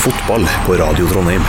[0.00, 1.42] Fotball på Radio Trondheim.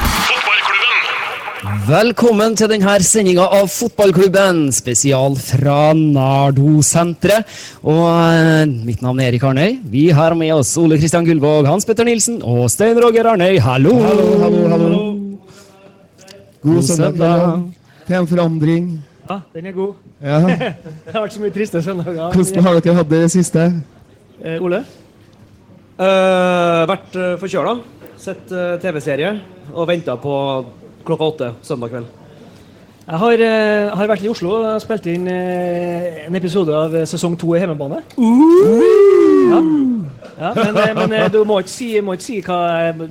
[1.88, 7.48] Velkommen til denne sendinga av Fotballklubben, spesial fra Nardo-senteret.
[7.88, 9.78] Og eh, mitt navn er Erik Arnøy.
[9.94, 13.56] Vi har med oss Ole Kristian Gullvåg, Hans Petter Nilsen og Stein Roger Arnøy.
[13.64, 13.96] Hallo!
[14.10, 14.92] Hallo, hallo, hallo.
[16.60, 17.48] God God søndag
[18.10, 18.92] til en forandring.
[19.32, 19.96] Ja, den er god.
[20.20, 20.42] Ja.
[21.06, 22.36] Det har vært så mye triste søndager.
[22.36, 23.70] Hvordan har dere hatt det i det siste?
[24.44, 24.84] Eh, Ole?
[25.96, 27.80] Uh, vært uh, forkjøla.
[28.22, 29.32] Sett eh, TV-serie
[29.74, 30.34] og venta på
[31.08, 32.10] klokka åtte søndag kveld.
[33.02, 37.34] Jeg har, uh, har vært i Oslo og spilt inn uh, en episode av sesong
[37.42, 38.04] to i Hjemmebane.
[39.50, 39.62] Ja.
[40.42, 42.60] Ja, men men du må ikke si, må ikke si hva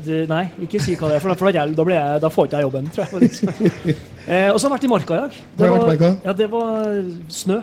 [0.07, 2.47] det- Nei, ikke si hva det er, for da, for da, da, jeg, da får
[2.47, 3.99] ikke jeg jobben, tror jeg.
[4.55, 5.37] og så har jeg vært i Marka i dag.
[5.59, 6.15] Det Marka?
[6.25, 7.61] ja, det var snø.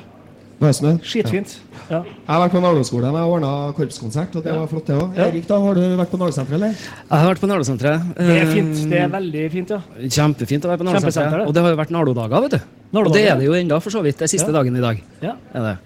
[0.57, 0.91] Var det snø?
[1.05, 1.51] Skitfint.
[1.87, 1.99] Ja.
[2.01, 5.19] Jeg har vært på Nardo-skolen og ordna korpskonsert, og det var flott, det òg.
[5.27, 6.73] Erik, da har du vært på Nardo-senteret, eller?
[6.73, 8.07] Jeg har vært på Nardo-senteret.
[8.17, 8.81] Det er fint.
[8.89, 9.79] Det er veldig fint, ja.
[9.99, 11.45] Eh, Kjempefint å være på Nardo-senteret.
[11.45, 12.57] Og det har jo vært Nardo-dager, vet du.
[12.57, 14.17] Og Nardo-dager, det er det jo enda, for så vidt.
[14.17, 14.57] Det er siste Ja.
[14.57, 15.03] dagen i dag.
[15.21, 15.35] ja.
[15.53, 15.77] Er det.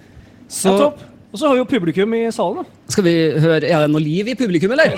[0.64, 1.00] ja topp.
[1.34, 2.64] Og så har vi jo publikum i salen.
[2.64, 2.64] da.
[2.88, 4.96] skal vi høre Er det noe liv i publikum, eller?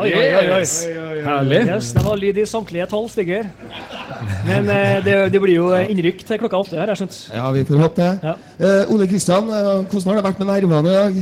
[0.00, 0.64] Oi, oi, oi, oi.
[1.26, 1.60] Herlig.
[1.68, 3.48] Yes, det var lyd i samtlige tolv stykker.
[4.46, 7.18] Men eh, det, det blir jo innrykk til klokka åtte her, jeg skjønt.
[7.34, 8.10] Ja, vi får håpe det.
[8.30, 8.34] Ja.
[8.60, 11.18] Eh, Ole Kristian, eh, hvordan har det vært med nervene i dag?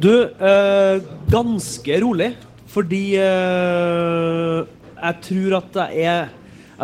[0.00, 0.12] Du,
[0.50, 2.30] eh, ganske rolig.
[2.70, 4.60] Fordi eh,
[5.00, 6.28] jeg tror at det er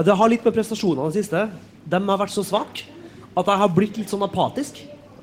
[0.02, 1.44] Det har litt med prestasjonene i det siste.
[1.86, 2.88] De har vært så svake
[3.36, 4.80] at jeg har blitt litt sånn apatisk.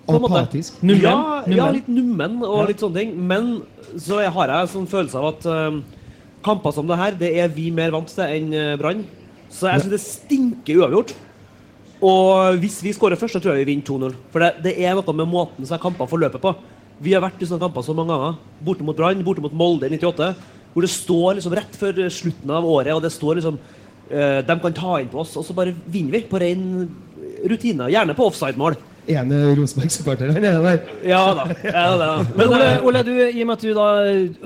[0.09, 0.79] Apatisk?
[0.85, 1.01] Nummen?
[1.03, 3.13] Ja, ja, litt nummen og litt sånne ting.
[3.17, 3.51] Men
[3.97, 5.77] så jeg har jeg en sånn følelse av at eh,
[6.45, 9.05] kamper som det her, det er vi mer vant til enn eh, Brann.
[9.53, 11.13] Så jeg syns det stinker uavgjort.
[12.03, 14.15] Og hvis vi skårer først, så tror jeg vi vinner 2-0.
[14.33, 16.55] For det, det er noe med måten som kampene forløper på.
[17.03, 18.41] Vi har vært i sånne kamper så mange ganger.
[18.63, 20.33] Borte mot Brann, borte mot Molde i 98.
[20.73, 24.55] Hvor det står liksom rett før slutten av året, og det står liksom uh, De
[24.63, 26.65] kan ta inn på oss, og så bare vinner vi på ren
[27.49, 27.91] rutine.
[27.93, 28.79] Gjerne på offside-mål.
[29.07, 30.77] En eh, Rosenborg-supporteren er der.
[31.03, 31.43] Ja da.
[31.65, 32.09] Ja, da.
[32.37, 33.87] Men Ole, Ole du, i og med at du da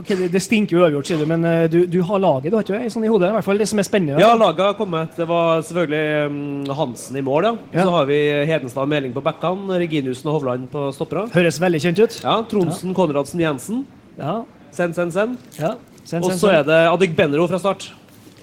[0.01, 2.65] ok, det, stinker jo uavgjort, sier du, men eh, du, du har laget, du har
[2.65, 2.89] ikke det?
[2.95, 4.17] Sånn i hodet, i hvert fall det som er spennende.
[4.23, 5.13] Ja, laget har kommet.
[5.19, 7.53] Det var selvfølgelig mm, Hansen i mål, ja.
[7.75, 7.85] Ja.
[7.85, 8.17] Så har vi
[8.49, 11.27] Hedenstad og Meling på backene, Reginiussen og Hovland på stoppere.
[11.37, 12.17] Høres veldig kjent ut.
[12.25, 13.85] Ja, Tronsen, Konradsen, Jensen.
[14.17, 14.39] Ja.
[14.73, 15.37] Send, send, send.
[15.61, 15.75] ja.
[16.07, 17.89] Send, Og så er det Adik Benro fra start.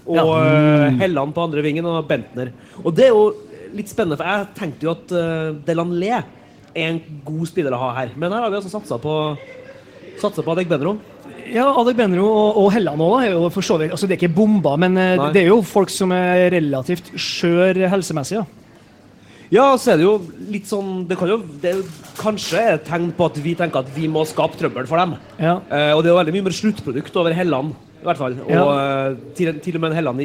[0.05, 0.25] Og Ja.
[0.85, 2.51] eh, Helland på andre vingen og Bentner.
[2.85, 3.23] Og det er jo
[3.75, 7.83] litt spennende, for jeg tenkte jo at uh, Delan Le er en god spiller å
[7.85, 8.15] ha her.
[8.19, 9.19] Men her har vi altså satsa på
[10.21, 10.97] Satsa på Adek Benro.
[11.51, 14.23] Ja, Adek Benro og, og Helland òg er jo for så vidt altså Det er
[14.23, 15.31] ikke bomba, men eh, Nei.
[15.35, 18.39] det er jo folk som er relativt skjør helsemessig.
[18.41, 18.45] Ja.
[19.53, 20.15] Ja, så er det jo
[20.51, 21.85] litt sånn Det kan jo det er jo
[22.19, 25.17] kanskje et tegn på at vi tenker at vi må skape trøbbel for dem.
[25.37, 25.59] Ja.
[25.69, 28.37] Eh, og det er jo veldig mye mer sluttprodukt over Helland, i hvert fall.
[28.45, 28.65] Og Ja.
[29.09, 30.21] eh, til, til og med en Helland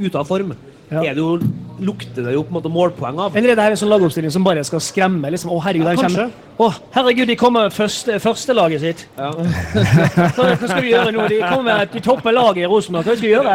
[0.00, 0.52] ute av form
[0.90, 1.04] Ja.
[1.06, 1.36] er det jo,
[1.78, 3.36] lukter det jo på en måte målpoeng av.
[3.38, 5.30] Eller er det her en sånn lagoppstilling som bare skal skremme?
[5.30, 9.04] liksom, Å, herregud, Ja, kommer Å, herregud, de kommer første, førstelaget sitt.
[9.16, 9.30] Ja.
[10.34, 11.28] Hva, skal vi gjøre nå?
[11.30, 13.06] De kommer de topper laget i Rosenborg.
[13.06, 13.54] Hva skal vi gjøre?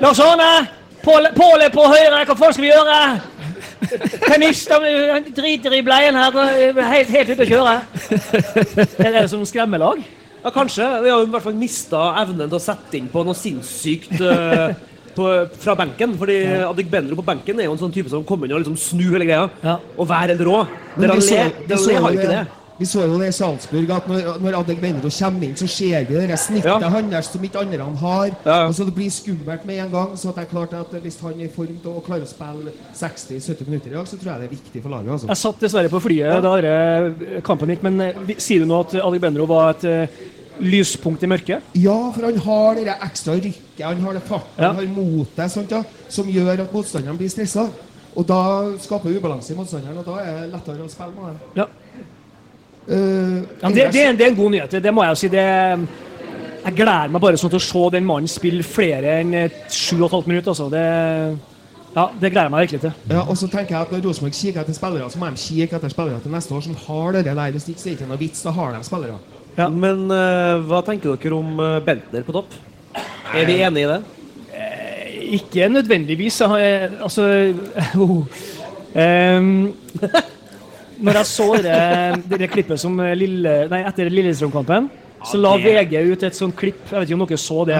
[0.00, 0.48] Lars Arne!
[1.04, 2.24] Pål Pål er på høyre!
[2.24, 3.20] Hva faen skal vi gjøre?
[4.24, 4.80] Kanister
[5.36, 6.32] driter i bleien her.
[6.94, 7.74] Helt, helt ute å kjøre.
[9.02, 10.00] Er det som skremmelag?
[10.42, 10.86] Ja, kanskje.
[11.04, 14.72] Vi har i hvert fall mista evnen til å sette inn på noe sinnssykt uh,
[15.16, 15.28] på,
[15.62, 16.16] fra benken.
[16.18, 18.78] Fordi Adik Benro på benken er jo en sånn type som kommer inn og liksom
[18.80, 19.46] snur hele greia.
[19.62, 19.76] Ja.
[19.96, 20.64] Og være helt rå.
[20.96, 22.42] Men Dere vi så- le, vi dere så le jo har jo ikke det.
[22.78, 26.06] Vi så jo det i Salzburg, at når, når Adek Benro kommer inn, så ser
[26.08, 26.88] vi det snittet Ja.
[26.90, 28.30] hans som ikke andre han har.
[28.46, 28.56] Ja.
[28.66, 30.16] Og så det blir skummelt med en gang.
[30.18, 32.30] Så at det er klart at hvis han er i form til å klare å
[32.30, 35.12] spille 60-70 minutter i dag, så tror jeg det er viktig for laget.
[35.12, 35.26] altså.
[35.28, 38.94] Jeg satt dessverre på flyet da denne kampen gikk, men eh, sier du nå at
[39.02, 40.22] Adek Benro var et eh,
[40.62, 41.62] lyspunkt i mørket?
[41.80, 44.72] Ja, for han har det ekstra rykket, han har det farten, Ja.
[44.72, 47.68] han har motet, ja, som gjør at motstanderen blir stressa.
[48.14, 48.40] Og da
[48.78, 51.38] skaper ubalanse i motstanderen, og da er det lettere å spille med dem.
[51.56, 51.66] Ja.
[52.88, 54.70] Eh, Ja, det, det, er en- det er en god nyhet.
[54.82, 55.28] Det, må jeg jo si.
[55.28, 55.44] Det,
[56.64, 59.96] jeg gleder meg bare sånn til å se den mannen spille flere enn eh, sju
[60.00, 60.48] og et halvt minutt.
[60.52, 60.68] Altså.
[60.70, 60.84] Det,
[61.94, 62.92] ja, det gleder jeg meg virkelig til.
[63.10, 65.76] Ja, og så tenker jeg at Når Rosenborg kikker etter spillere, så må de kikke
[65.76, 67.50] etter spillere til neste år som har det der.
[67.52, 69.18] Hvis ikke er det ikke noe vits, da har de spillere.
[69.58, 69.66] Ja.
[69.68, 72.54] Men uh, hva tenker dere om eh, Bentner på topp?
[73.36, 74.00] Er vi enige i det?
[75.36, 76.40] Ikke nødvendigvis.
[76.40, 77.26] Altså
[78.00, 78.24] oh.
[81.02, 81.78] Når jeg så det,
[82.30, 84.90] det klippet som Lille, nei, etter Lillestrøm-kampen,
[85.26, 86.80] så la VG ut et sånt klipp.
[86.88, 87.78] Jeg vet ikke om dere så det.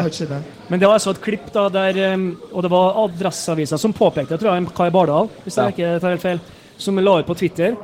[0.68, 4.38] Men det var altså et klipp da der um, Og det var Adresseavisa som påpekte,
[4.38, 6.42] tror jeg, Kai Bardal, hvis jeg ikke tar helt feil,
[6.78, 7.74] som la ut på Twitter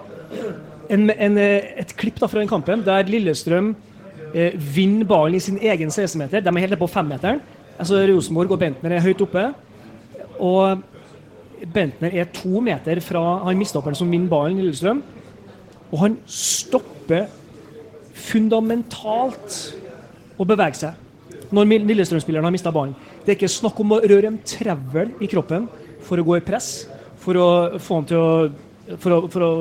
[0.88, 3.72] en, en, eh, et klipp da fra den kampen der Lillestrøm
[4.32, 6.42] eh, vinner ballen i sin egen 16-meter.
[6.44, 7.42] De er helt nede på femmeteren.
[7.78, 9.44] Altså Rosenborg og Bentner er høyt oppe.
[10.38, 10.82] Og
[11.74, 15.02] Bentner er to meter fra han mistopperen som vinner ballen, Lillestrøm.
[15.92, 17.28] Og han stopper
[18.28, 19.58] fundamentalt
[20.38, 21.04] å bevege seg
[21.54, 22.92] når Lillestrøm-spilleren har mista ballen.
[23.24, 25.64] Det er ikke snakk om å røre en trevel i kroppen
[26.04, 26.88] for å gå i press,
[27.22, 27.48] for å
[27.80, 28.32] få han til å
[28.96, 29.52] for å, for å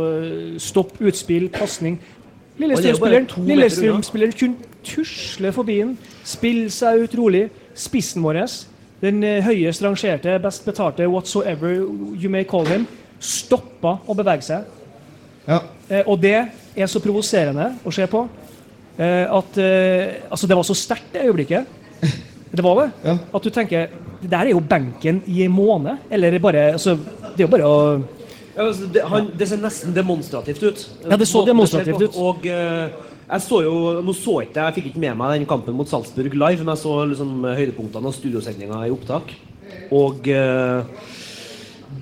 [0.62, 1.98] stoppe utspill, pasning.
[2.00, 3.28] Er Lillestrøm-spilleren.
[3.48, 5.98] Lillestrøm-spilleren kunne tusle forbi den,
[6.28, 7.48] spille seg ut rolig.
[7.78, 8.40] Spissen vår,
[9.04, 11.84] den eh, høyest rangerte, best betalte, whatsoever
[12.18, 12.88] you may call him,
[13.20, 14.72] stoppa å bevege seg.
[15.46, 15.60] Ja.
[15.88, 16.36] Eh, og det
[16.76, 18.26] er så provoserende å se på
[19.00, 21.74] eh, at eh, Altså, det var så sterkt, det øyeblikket.
[22.52, 22.92] Det var det.
[23.08, 23.18] Ja.
[23.34, 23.90] At du tenker
[24.22, 26.04] Det der er jo benken i en måned.
[26.12, 26.98] Eller bare altså,
[27.36, 27.76] Det er jo bare å
[28.58, 30.88] Ja, altså, det, han, det ser nesten demonstrativt ut.
[31.06, 32.18] Ja, det så demonstrativt ut.
[32.18, 32.88] Og eh,
[33.28, 35.90] jeg så jo Nå så ikke jeg, jeg fikk ikke med meg den kampen mot
[35.90, 39.36] Salzburg live, men jeg så liksom høydepunktene og studiosendinga i opptak.
[39.94, 41.08] Og eh,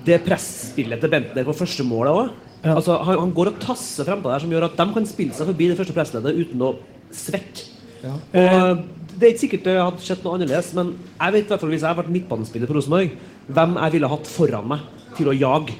[0.06, 2.34] det presspillet til Bentner på første målet òg.
[2.66, 2.74] Ja.
[2.74, 5.48] Altså, han, han går og tasser frampå der som gjør at de kan spille seg
[5.52, 6.74] forbi det første pressleddet uten å
[7.14, 7.66] svekke.
[8.02, 8.12] Ja.
[8.16, 8.84] Og
[9.16, 11.88] det er ikke sikkert det hadde skjedd noe annerledes, men jeg vet hvert hvis jeg
[11.88, 13.14] hadde vært midtbanespiller på Rosenborg,
[13.48, 14.82] hvem jeg ville hatt foran meg
[15.16, 15.76] til å jage.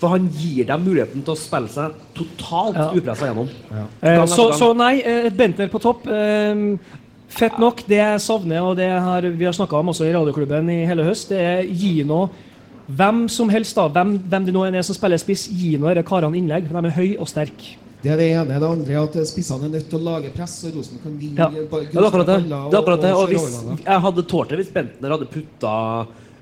[0.00, 2.86] For han gir dem muligheten til å spille seg totalt Ja.
[2.96, 3.50] upressa gjennom.
[4.00, 6.06] Eh, så, så nei, eh, Bentner på topp.
[6.08, 6.62] Eh,
[7.28, 7.82] fett nok.
[7.86, 11.04] Det jeg savner, og det har, vi har snakka om også i radioklubben i hele
[11.04, 12.22] høst, det er gi nå
[12.96, 16.06] hvem som helst, da, hvem, hvem det nå er som spiller spiss, gi nå disse
[16.08, 16.68] karene innlegg.
[16.70, 17.76] De er høye og sterke.
[18.00, 18.56] Det er det ene.
[18.58, 21.36] Det andre er at spissene er nødt til å lage press, så Rosenborg kan vinne.
[21.36, 21.48] Ja.
[21.68, 22.36] ba- Ja, det er akkurat det.
[22.48, 23.12] det, er akkurat det.
[23.12, 25.74] og- hvis jeg hadde tålt det hvis Bentner hadde putta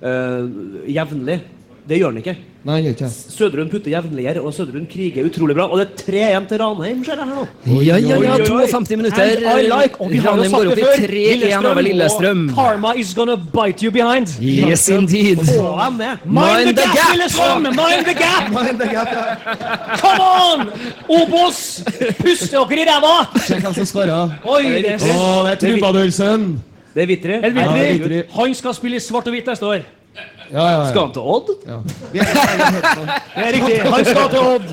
[0.03, 0.43] uh,
[0.87, 1.41] jevnlig.
[1.89, 2.33] Det gjør han ikke.
[2.69, 3.69] Nei, ikke det.
[3.73, 5.65] Putter jevnligere, og Søderund kriger utrolig bra.
[5.73, 6.03] Og det er
[6.37, 7.45] 3-1 til Ranheim, ser jeg her nå.
[7.65, 8.19] Ja, ja, ja.
[8.19, 8.67] Oi, oi, oi.
[8.69, 9.23] 52 minutter.
[9.39, 12.43] I like, og vi har jo sagt det før, 3-1 over Lillestrøm.
[12.51, 14.37] og Karma is gonna bite you behind.
[14.43, 15.41] Yes, indeed.
[15.49, 16.25] Få dem med!
[16.27, 17.13] Mind, Mind the the gap, gap!
[17.17, 17.63] Lillestrøm!
[17.63, 18.51] Mind the gap!
[18.59, 19.25] Mind the gap, ja.
[20.05, 20.69] Come on!
[21.09, 21.83] Obos!
[22.21, 23.15] Pust dere i ræva!
[23.47, 24.41] Se hvem som skårer.
[24.45, 26.51] Oi, det er Å, det er Trubadursen!
[26.99, 28.27] Det er.
[28.35, 29.87] Han skal spille i svart og hvitt neste år.
[30.53, 31.49] Ja, ja, Skal han til Odd?
[31.69, 31.77] ja.
[32.13, 33.03] Vi er, vi på.
[33.35, 33.75] Det er riktig.
[33.93, 34.69] Han skal til Odd.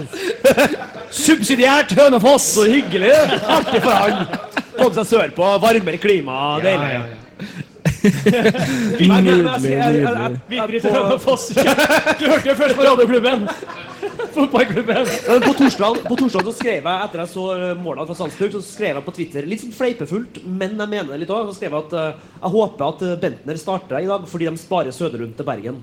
[1.12, 2.45] Subsidiært Hønefoss.
[2.56, 3.12] Så hyggelig!
[3.57, 4.25] Artig for han.
[4.77, 6.39] Komme seg sørpå, varmere klima.
[6.63, 6.95] Deilig.
[8.06, 9.25] Jeg-
[9.65, 11.48] jeg- Videre til Hønefoss.
[11.56, 13.48] Du hørte det først på radioklubben.
[14.36, 15.06] Fotballklubben.
[15.46, 18.64] På torsdag, på torsdag så skrev jeg etter jeg så eh, målene fra Salzburg, så
[18.66, 21.48] skrev jeg på Twitter litt sånn fleipefullt, men jeg mener det litt òg.
[21.52, 24.60] Så skrev jeg at eh, jeg håper at eh, Bentner starter i dag fordi de
[24.60, 25.80] sparer Søderlund til Bergen.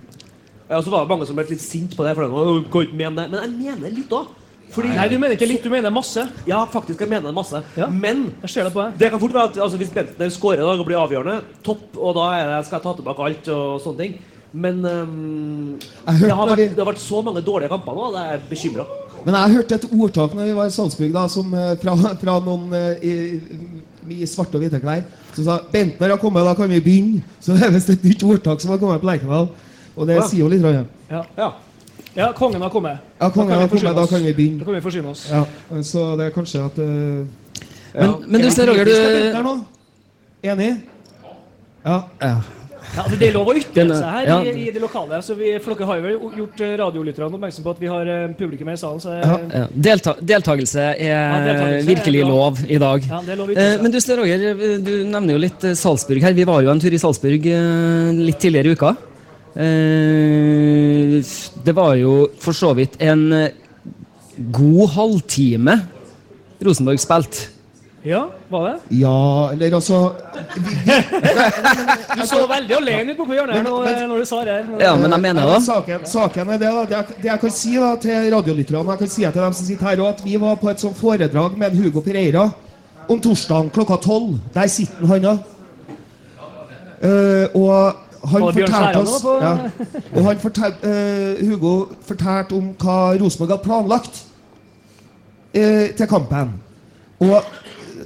[0.73, 3.01] Og så var det mange som ble litt sint på det, for de kan ikke
[3.01, 3.29] mene det.
[3.33, 4.31] Men jeg mener det litt òg.
[4.73, 6.23] Fordi Nei, du mener ikke litt, du mener masse.
[6.49, 7.61] Ja, faktisk, jeg mener masse.
[7.77, 7.91] Ja.
[7.93, 10.87] Men Jeg ser det på det kan fort være at altså, hvis Bentner skårer og
[10.89, 14.15] blir avgjørende, topp, og da er det, skal jeg ta tilbake alt og sånne ting.
[14.53, 18.21] Men um, det, har vært, vi- det har vært så mange dårlige kamper nå, det
[18.21, 18.85] er jeg bekymra.
[19.25, 22.35] Men jeg hørte et ordtak når vi var i Salzburg, da, som, eh, fra, fra
[22.45, 23.13] noen eh, i,
[24.19, 27.23] i svarte og hvite klær, som sa 'Bentner har kommet, da kan vi begynne'.
[27.41, 29.49] Så det er visst et nytt ordtak som har kommet på Lerkendal.
[29.97, 30.27] Og det Ja.
[30.29, 30.63] sier jo litt.
[30.63, 30.85] Røye.
[31.11, 31.23] Ja.
[31.39, 31.51] Ja.
[32.17, 32.99] ja, kongen har kommet.
[33.21, 34.59] Ja, kongen har kommet, da kan vi begynne.
[34.59, 35.29] Da kan vi forsyne oss.
[35.31, 35.45] Ja,
[35.83, 37.25] så det er kanskje at eh,
[37.95, 39.65] Men, men du, ser, Roger, du
[40.43, 40.83] Enig?
[41.85, 42.03] Ja.
[42.21, 42.37] ja.
[42.93, 44.35] Ja, altså, det er lov å ytre seg her ja.
[44.45, 45.21] i, i det lokale.
[45.25, 48.11] Så vi, for dere har jo vel gjort eh, radiolytterne oppmerksom på at vi har
[48.13, 49.01] eh, publikum her i salen.
[49.01, 49.39] Så Ja.
[49.39, 53.07] eh, Ja, delta deltakelse er Ja, deltakelse virkelig er lov i dag.
[53.09, 54.45] ja, det er lov Eh, men du, Sten Roger,
[54.85, 56.37] du nevner jo litt Salzburg her.
[56.37, 57.49] Vi var jo en tur i Salzburg
[58.21, 58.93] litt tidligere i uka.
[59.57, 61.23] Eh,
[61.65, 63.25] det var jo for så vidt en
[64.53, 65.75] god halvtime
[66.63, 67.49] Rosenborg spilte.
[68.03, 68.79] Ja, var det?
[68.99, 69.99] ja, eller altså
[72.17, 74.57] Du så veldig alene ut på hjørnet når, du sa det.
[74.57, 74.81] her.
[74.83, 75.61] Ja, men jeg mener det.
[75.63, 76.83] Saken, saken er det, da.
[76.83, 79.67] Det jeg, det jeg kan si da til radiolytterne, jeg kan si til dem som
[79.69, 82.49] sitter her også, at vi var på et sånt foredrag med Hugo Pereira
[83.09, 84.35] om torsdagen klokka tolv.
[84.55, 85.37] Der sitter han da.
[87.03, 87.95] Uh, og
[88.31, 89.49] han fortalte oss ja,
[90.13, 91.73] og han fortal, uh, Hugo
[92.07, 94.21] fortalte om hva Rosenborg hadde planlagt
[95.55, 96.55] uh, til kampen.
[97.23, 97.39] Og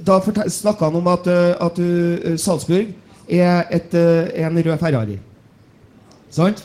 [0.07, 2.93] da snakka han om at, eh, at eh, Salzburg
[3.27, 5.19] er et, eh, en rød Ferrari.
[6.31, 6.63] Sant?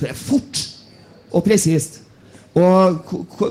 [0.00, 0.62] Det er fort
[1.32, 2.00] og presist.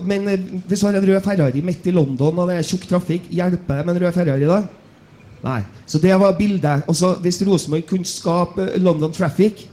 [0.06, 0.28] Men
[0.68, 3.80] hvis du har en rød Ferrari midt i London og det er tjukk trafikk, hjelper
[3.80, 4.62] det med en rød Ferrari da?
[5.42, 5.62] Nei.
[5.90, 6.84] Så det var bildet.
[6.88, 9.66] Også, hvis Rosenborg kunne skape London Traffic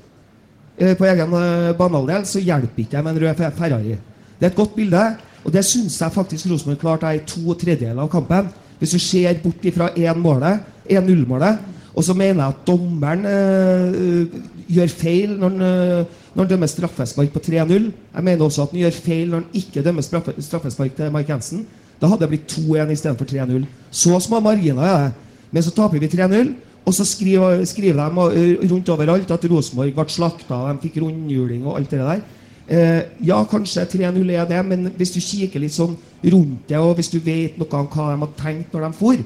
[0.79, 3.99] på egen eh, banehalvdel, så hjelper ikke det med en rød Ferrari.
[4.39, 5.05] Det er et godt bilde,
[5.45, 8.51] og det syns jeg faktisk Rosenborg klarte i to tredjedeler av kampen.
[8.79, 11.59] Hvis du ser bort fra 1-0-målet,
[11.99, 14.27] Og så mener jeg at dommeren øh,
[14.71, 16.05] gjør feil når han, øh,
[16.35, 17.53] når han dømmer straffespark på 3-0.
[17.55, 21.29] Jeg mener også at han gjør feil når han ikke dømmer straffe, straffespark til Mark
[21.29, 21.67] Jensen.
[21.99, 23.67] Da hadde det blitt 2-1 istedenfor 3-0.
[23.91, 25.13] Så små marginer er det.
[25.51, 26.55] Men så taper vi 3-0.
[26.87, 31.67] Og så skriver, skriver de eh, rundt overalt at Rosenborg ble slakta, de fikk rundhjuling
[31.67, 32.23] og alt det der.
[32.69, 36.99] Eh, ja, kanskje 3-0 er det, men hvis du kikker litt sånn rundt det, og
[36.99, 39.23] hvis du vet noe om hva de har tenkt når de for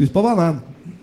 [0.00, 0.58] ut på banen,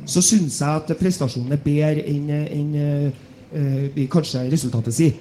[0.08, 3.24] så syns jeg at prestasjonen er bedre enn enn, eh,
[3.56, 5.16] eh, kanskje resultatet sier.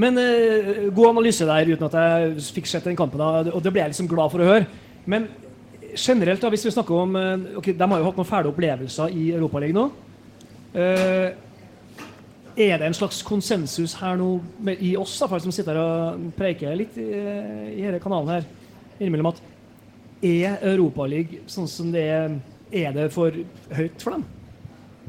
[0.00, 3.72] Men eh, god analyse der, uten at jeg fikk sett den kampen, da, og det
[3.74, 4.66] ble jeg liksom glad for å høre.
[5.10, 5.28] Men
[5.94, 9.14] generelt, da, hvis vi snakker om eh, ok, De har jo hatt noen fæle opplevelser
[9.14, 9.86] i Europaligaen nå.
[10.74, 11.30] Eh,
[12.56, 16.26] er det en slags konsensus her nå med, i oss da, som sitter her og
[16.38, 17.06] preiker litt i,
[17.76, 18.48] i denne kanalen her,
[18.98, 19.40] innimellom at
[20.20, 22.36] er Europaligaen sånn som det er,
[22.70, 23.34] er det for
[23.76, 24.26] høyt for dem?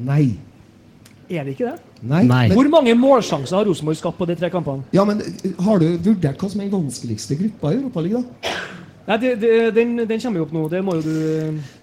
[0.08, 0.24] Nei.
[1.32, 1.92] Er det ikke det?
[2.02, 2.24] Nei.
[2.28, 2.46] Nei.
[2.52, 4.88] Hvor mange målsjanser har Rosenborg skapt på de tre kampene?
[4.96, 8.60] ja, men eh, har du vurdert hva som er den vanskeligste gruppa i Europaligaen, da?
[9.12, 10.62] Nei, det, det, den, den kommer jo opp nå.
[10.72, 11.16] Det må jo du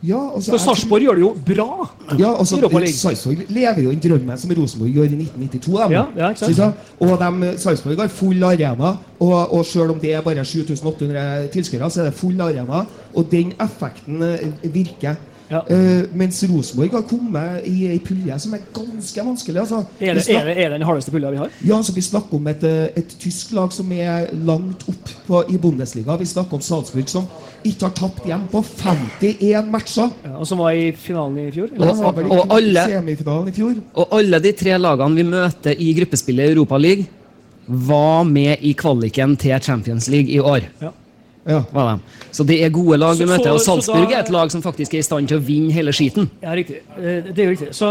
[0.09, 1.89] Ja, altså, For Sarpsborg gjør det jo bra.
[2.17, 2.61] Ja, altså,
[2.97, 5.93] Sarpsborg lever jo den drømmen som Rosenborg gjør i 1992.
[5.93, 6.87] Ja, ja, ikke sant?
[7.05, 11.91] Og de, Sarpsborg har full arena, og, og selv om det er bare 7800 tilskuere,
[11.93, 12.87] så er det full arena.
[13.13, 15.21] Og den effekten eh, virker.
[15.49, 15.63] Ja.
[15.71, 19.61] Uh, mens Rosenborg har kommet i ei pulje som er ganske vanskelig.
[19.63, 19.79] Altså.
[20.01, 21.53] Er det, er det, er det den hardeste pulja vi har?
[21.65, 25.43] ja, altså Vi snakker om et, eh, et tysk lag som er langt opp på,
[25.49, 26.17] i Bundesliga.
[26.21, 27.27] Vi snakker om Salzburg som
[27.65, 30.13] ikke har tapt hjem på 51 matcher.
[30.25, 31.73] Ja, og som var i finalen i fjor?
[31.73, 32.31] Og, Eller?
[32.31, 33.75] og alle- semifinalen i fjor.
[33.95, 37.09] Og alle de tre lagene vi møter i gruppespillet i Europa League,
[37.69, 40.69] var med i kvaliken til Champions League i år.
[40.81, 40.93] Ja.
[41.49, 41.63] Ja.
[41.73, 42.25] Var de.
[42.37, 43.55] Så det er gode lag vi møter.
[43.57, 46.29] Og Salzburg er et lag som faktisk er i stand til å vinne hele skiten.
[46.45, 46.83] Ja, riktig.
[46.99, 47.71] Eh, Det er jo riktig.
[47.77, 47.89] Så,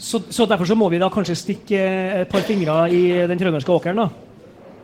[0.00, 1.82] så, så derfor så må vi da kanskje stikke
[2.22, 4.08] et par fingre i den trønderske åkeren, da.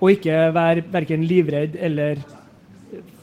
[0.00, 2.20] Og ikke være verken livredd eller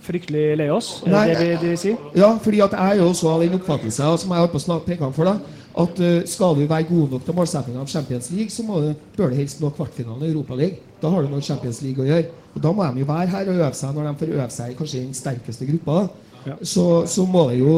[0.08, 1.01] fryktelig lei oss.
[1.06, 2.01] Er Nei, det det vi, det sier?
[2.18, 4.62] Ja, fordi at jeg er jo også av den oppfattelse, og som jeg har på
[4.63, 8.31] snart om for deg, at eh, skal du være god nok til målsettingen av Champions
[8.34, 10.79] League, så må du, bør du helst nå kvartfinalen i Europaligaen.
[11.01, 12.31] Da har du noe Champions League å gjøre.
[12.55, 14.72] Og da må de jo være her og øve seg når de får øve seg
[14.74, 16.07] i kanskje den sterkeste gruppa.
[16.48, 16.55] Ja.
[16.65, 17.74] Så, så må, de jo,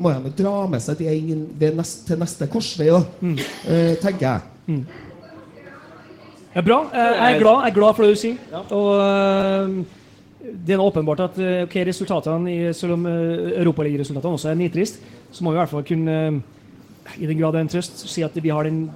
[0.00, 3.36] må de dra med seg det inn ved nest, til neste korsvei, da, Mm.
[3.68, 4.84] eh, tenker jeg.
[6.54, 6.78] Ja, bra.
[6.92, 8.36] Eh, Jeg er glad, jeg er glad for det du sier.
[8.70, 9.84] Og eh,
[10.66, 15.00] det er åpenbart at eh, ok, resultatene, i, selv om uh, Europaligaresultatene også er nitrist,
[15.34, 16.18] så må vi i hvert fall kunne,
[17.18, 18.86] i den grad det er en trøst, si at vi har den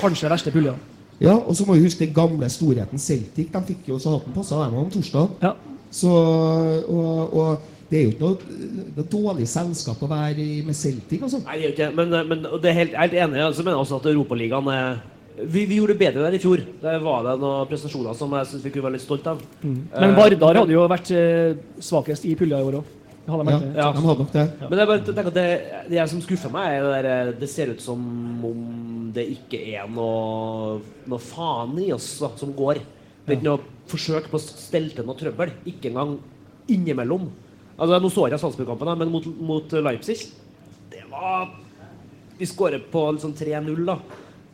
[0.00, 0.74] kanskje verste pulja.
[1.22, 3.48] Ja, og så må vi huske den gamle storheten Celtic.
[3.52, 5.32] De fikk jo så hatten passa dem om torsdag.
[5.42, 5.54] Ja.
[5.90, 8.62] Så, og, og det er jo ikke noe,
[8.96, 11.40] noe dårlig selskap å være i med Celtic, altså.
[11.46, 13.44] Nei, det er jo ikke men, men det er helt, jeg er helt enig.
[13.46, 14.98] Altså, men også at Europaligaen er
[15.36, 16.62] vi, vi gjorde det bedre der i fjor.
[16.80, 19.42] Der var det noen prestasjoner som jeg synes vi kunne være litt stolt av.
[19.62, 22.94] Men Vardar hadde jo vært eh, svakest i pulja i år òg.
[23.74, 24.44] Ja, de hadde nok det.
[24.60, 25.46] Men det, er bare, tenker at det,
[25.90, 28.04] det jeg som skuffer meg, er det der Det ser ut som
[28.46, 28.60] om
[29.16, 30.76] det ikke er noe,
[31.08, 32.82] noe faen i oss da, som går.
[33.24, 35.54] Det er ikke noe forsøk på å stelle til noe trøbbel.
[35.66, 36.18] Ikke engang
[36.70, 37.30] innimellom.
[37.76, 40.16] Altså, Nå så jeg Salzburg-kampen, men mot, mot Leipzig
[40.92, 41.50] Det var
[42.38, 43.98] Vi skårer på liksom 3-0, da.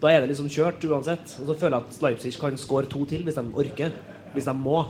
[0.02, 1.36] Da er det liksom kjørt uansett.
[1.42, 3.94] Og så føler jeg at Leipzig kan skåre to til hvis de orker.
[4.34, 4.86] Hvis de må.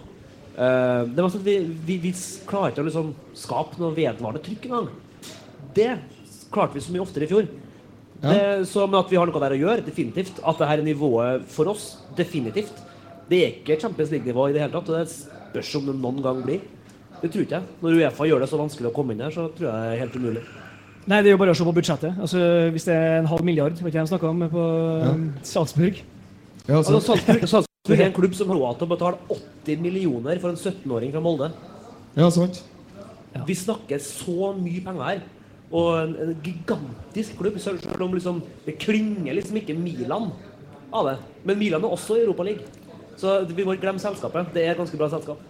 [0.53, 1.57] Eh, det var sånn at vi,
[1.89, 2.13] vi, vi
[2.49, 4.91] klarte ikke å liksom skape noe vedvarende trykk engang.
[5.77, 5.91] Det
[6.53, 7.49] klarte vi så mye oftere i fjor.
[8.23, 10.39] Det, så med at vi har noe der å gjøre, definitivt.
[10.47, 12.77] At det her er nivået for oss, definitivt.
[13.31, 14.93] Det er ikke Champions League-nivå i det hele tatt.
[14.93, 16.63] Og det spørs om det noen gang blir.
[17.23, 17.79] Det tror ikke jeg.
[17.83, 20.03] Når Uefa gjør det så vanskelig å komme inn her, så tror jeg det er
[20.05, 20.45] helt umulig.
[21.03, 22.19] Nei, det er jo bare å se på budsjettet.
[22.23, 22.41] Altså,
[22.75, 24.67] Hvis det er en halv milliard, vet ikke jeg snakka om, på
[25.03, 25.13] ja.
[25.43, 29.39] Salzburg Ja, Altså, altså, Salzburg, Salzburg er en klubb som har råd til å betale
[29.67, 31.49] 80 millioner for en 17-åring fra Molde.
[32.15, 32.61] ja, sant.
[33.49, 35.25] Vi snakker så mye penger her.
[35.73, 37.59] Og en, en gigantisk klubb.
[37.59, 40.31] Selv om liksom, det klinger liksom ikke Milan
[40.95, 41.17] av det.
[41.43, 42.63] Men Milan er også i Europaligaen.
[43.19, 44.55] Så vi må ikke glemme selskapet.
[44.55, 45.43] Det er et ganske bra selskap.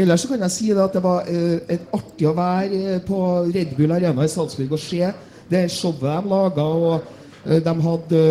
[0.00, 3.02] Ellers så kan jeg si det at det var uh, et artig å være eh,
[3.04, 3.18] på
[3.52, 5.04] Red Bull Arena i Salzburg og se
[5.52, 6.64] det showet de laga.
[6.64, 7.12] Og
[7.44, 8.28] uh, de hadde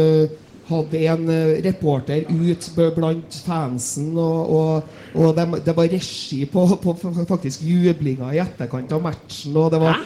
[0.70, 4.84] hadde en eh, reporter ut blant fansen, og, og,
[5.15, 6.94] og dem- det var regi på, på,
[7.27, 9.58] faktisk jublinga i etterkant av matchen.
[9.58, 9.98] Og det var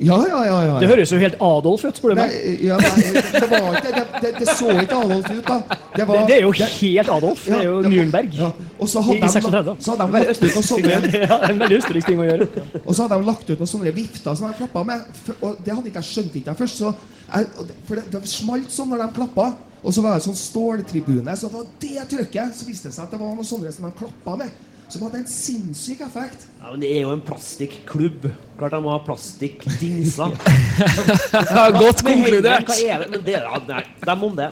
[0.00, 0.58] Ja, ja, ja.
[0.66, 2.34] ja, Det høres jo helt Adolf ut, spør du meg.
[2.66, 5.60] ja, nei, det var ikke det, det, det så ikke Adolf ut, da.
[5.96, 7.46] Det, var, Det, det er jo helt Adolf.
[7.46, 8.34] Det er jo Nürnberg.
[8.40, 8.50] Ja.
[8.80, 9.76] Og så I- hadde, i de, 36.
[9.86, 12.50] så hadde de lagt ut noen sånne Ja, en veldig østerriksk ting å gjøre.
[12.84, 15.24] Og så hadde de lagt ut noen sånne vifter som de klappa med.
[15.40, 16.82] Og det hadde ikke jeg skjønt ikke først.
[16.82, 16.92] Så
[17.30, 17.50] jeg,
[17.88, 19.48] for det, det smalt sånn når de klappa.
[19.80, 21.36] Og så var det sånn ståltribune.
[21.40, 22.56] Så var det trykket.
[22.56, 24.58] Så viste det seg at det var noen sånne som de klappa med.
[24.90, 26.48] Som hadde en sinnssyk effekt.
[26.58, 28.26] Ja, men det er jo en plastikklubb.
[28.58, 30.34] Klart de må ha plastikkdingser.
[31.30, 32.66] Ja, godt konkludert.
[32.66, 33.10] Hva er det?
[33.12, 34.50] Men det, ja, nei, dem om det.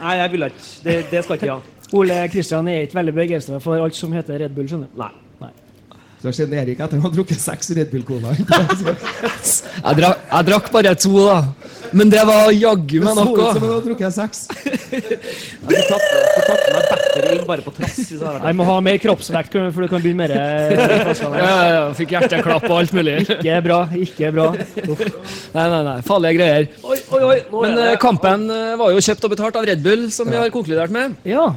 [0.00, 0.68] Nei, jeg vil ikke.
[0.84, 1.76] Det, det skal ikke jeg ha.
[1.96, 4.68] Ole Kristian er ikke veldig begeistra for alt som heter Red Bull.
[4.70, 5.29] skjønner du.
[6.20, 8.34] Så kjenner Erik etter å ha drukket seks Red Bull Cola.
[9.80, 11.38] Jeg jeg drakk bare to, da.
[11.96, 13.46] Men det var jaggu Det meg så ut som noe.
[13.54, 14.42] han hadde drukket seks.
[14.92, 15.00] Jeg
[15.64, 16.04] får tatt,
[16.44, 17.96] med meg battery inn bare på trass.
[17.98, 20.34] Hvis jeg Jeg må ha mer kroppsvekt for du kan begynne mer
[21.40, 23.16] Ja, ja, fikk hjerteklapp og alt mulig.
[23.24, 23.80] Ikke bra.
[24.04, 24.50] Ikke bra.
[24.84, 25.02] Uff.
[25.56, 26.68] Nei, nei, nei, farlige greier.
[26.84, 27.40] Oi, oi, oi.
[27.64, 30.52] Men eh, kampen eh, var jo kjøpt og betalt av Red Bull, som vi har
[30.54, 31.16] konkludert med.
[31.26, 31.48] Ja.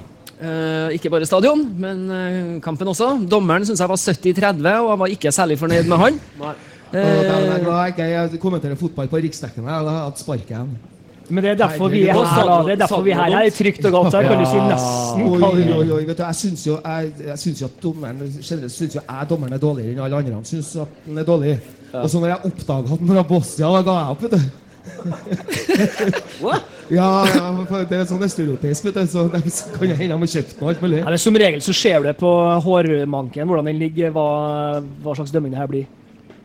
[0.41, 3.13] Eh, ikke bare stadion, men eh, kampen også.
[3.29, 6.17] Dommeren syns jeg var 70-30, og jeg var ikke særlig fornøyd med han.
[6.41, 6.55] Nei.
[6.93, 9.69] Er jeg glad jeg kommenterer fotball på riksdekkende.
[9.69, 10.73] Jeg hadde hatt sparken.
[11.29, 12.45] Men det er derfor vi er her.
[12.45, 12.57] da.
[12.67, 13.37] Det er derfor vi er her.
[13.39, 14.13] er trygt og godt.
[14.13, 16.11] Jeg kan jo si nesten hva du vil.
[16.11, 19.53] du, jeg syns jo, jeg, jeg syns jo at dommeren generelt syns jo jeg dommeren
[19.57, 20.35] er dårligere enn alle andre.
[20.41, 21.55] Han syns at han er dårlig.
[21.93, 24.39] Og så når jeg oppdaga at han var Bosnia, da ga jeg opp, vet du.
[26.43, 26.72] What?
[26.91, 27.49] Ja, ja,
[27.87, 30.83] det er sånn østeuropeisk, vet du, så de kan hende de har kjøpt noe alt
[30.83, 31.01] mulig.
[31.03, 32.31] Ja, som regel så ser du det på
[32.65, 34.27] hårmanken, hvordan den ligger, hva,
[35.05, 35.87] hva slags dømming det her blir.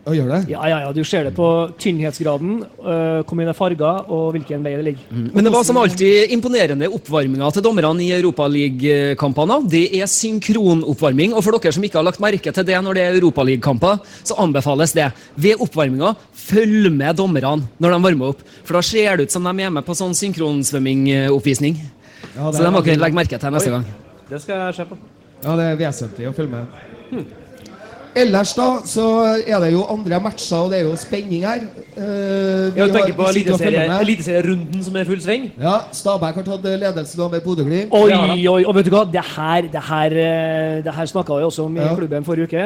[0.08, 0.38] Og gjør det?
[0.50, 1.46] Ja, ja, ja, Du ser det på
[1.78, 5.02] tynnhetsgraden, øh, hvor mye det er farger, og hvilken vei det ligger.
[5.34, 9.58] Men det var som alltid imponerende oppvarminga til dommerne i Europaliga-kampene.
[9.68, 13.04] Det er synkronoppvarming, og for dere som ikke har lagt merke til det når det
[13.04, 15.10] er Europaliga-kamper, så anbefales det.
[15.36, 18.42] Ved oppvarminga, følg med dommerne når de varmer opp.
[18.64, 21.76] For da ser det ut som de er med på sånn synkronsvømmingoppvisning.
[22.34, 23.84] Ja, Så det må dere legge merke til neste gang.
[24.28, 24.96] Det skal jeg se på.
[25.44, 27.26] Ja, det er vesentlig å følge med.
[28.18, 29.04] Ellers da, så
[29.46, 31.60] er det jo andre matcher, og det er jo spenning her.
[31.94, 35.48] Uh, vi Jeg tenker på eliteserierunden som er full sving.
[35.60, 37.92] Ja, Stabæk har tatt ledelsen over Bodø-Glimt.
[37.94, 39.04] Oi, oi, og vet du hva?
[39.12, 41.94] Det her, det her, øh, det her snakka vi også om i Ja.
[41.94, 42.64] klubben forrige uke.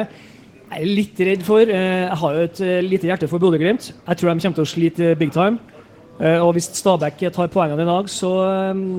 [0.73, 3.91] Jeg er litt redd for Jeg har jo et lite hjerte for Bodø-Glimt.
[4.07, 5.59] Jeg tror de kommer til å slite big time.
[6.21, 8.31] Eh, Og hvis Stabæk tar poengene i dag, så,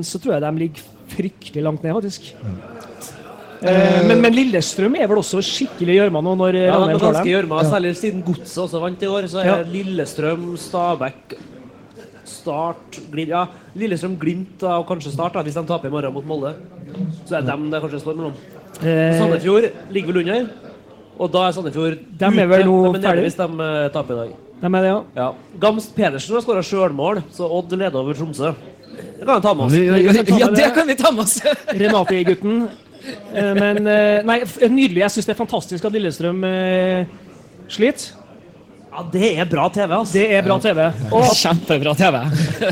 [0.03, 2.35] så tror jeg de ligger fryktelig langt ned, faktisk.
[2.43, 3.24] Eh,
[3.64, 7.62] Men, men Lillestrøm er vel også skikkelig gjørma nå når Ja, Ranheim er ganske gjørma,
[7.70, 9.29] Særlig siden Godset også vant i år.
[9.33, 9.57] Så er Ja.
[9.64, 11.37] Lillestrøm, Stabæk,
[12.29, 13.46] Start Glimt Ja,
[13.77, 16.55] Lillestrøm, Glimt og kanskje Start, da, hvis de taper i morgen mot Molde.
[17.24, 18.37] Så er det dem det kanskje står mellom.
[18.83, 20.48] Eh, Sandefjord ligger vel under.
[21.18, 23.27] Og da er Sandefjord de er vel nå De er ferdig?
[23.29, 24.37] hvis de eh, taper i dag.
[24.61, 25.00] de er det, ja.
[25.16, 25.29] Ja.
[25.61, 28.55] Gamst Pedersen har skåra sjølmål, så Odd leder over Tromsø.
[28.94, 29.74] Det kan vi ta med oss.
[30.38, 31.38] Ja, det kan vi ta med oss!
[31.70, 32.68] Renate-gutten.
[33.35, 34.40] Eh, Men eh, Nei,
[34.71, 35.03] nydelig.
[35.05, 37.07] Jeg syns det er fantastisk at Lillestrøm eh,
[37.69, 38.12] sliter.
[38.95, 40.14] Ja, det er bra TV, altså.
[40.14, 40.79] Det er bra TV.
[41.35, 42.19] Kjempebra TV.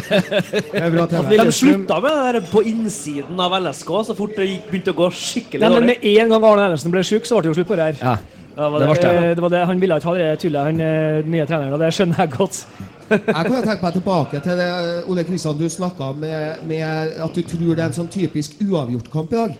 [0.70, 1.32] Det er bra TV.
[1.40, 5.08] De slutta med det der på innsiden av LSK så fort det begynte å gå
[5.18, 5.88] skikkelig dårlig.
[5.90, 7.98] med en gang Arne Ellefsen ble syk, så ble det jo slutt på det her.
[8.04, 8.14] Ja,
[8.52, 9.10] Ja, var det det.
[9.10, 11.80] Eh, Det var det, Han ville ikke ha det tullet, han eh, nye treneren, og
[11.82, 12.62] det skjønner jeg godt.
[13.10, 14.70] Jeg kan tenke meg tilbake til det,
[15.10, 19.32] Ole Kristian, du snakka med, med at du tror det er en sånn typisk uavgjort-kamp
[19.34, 19.58] i dag.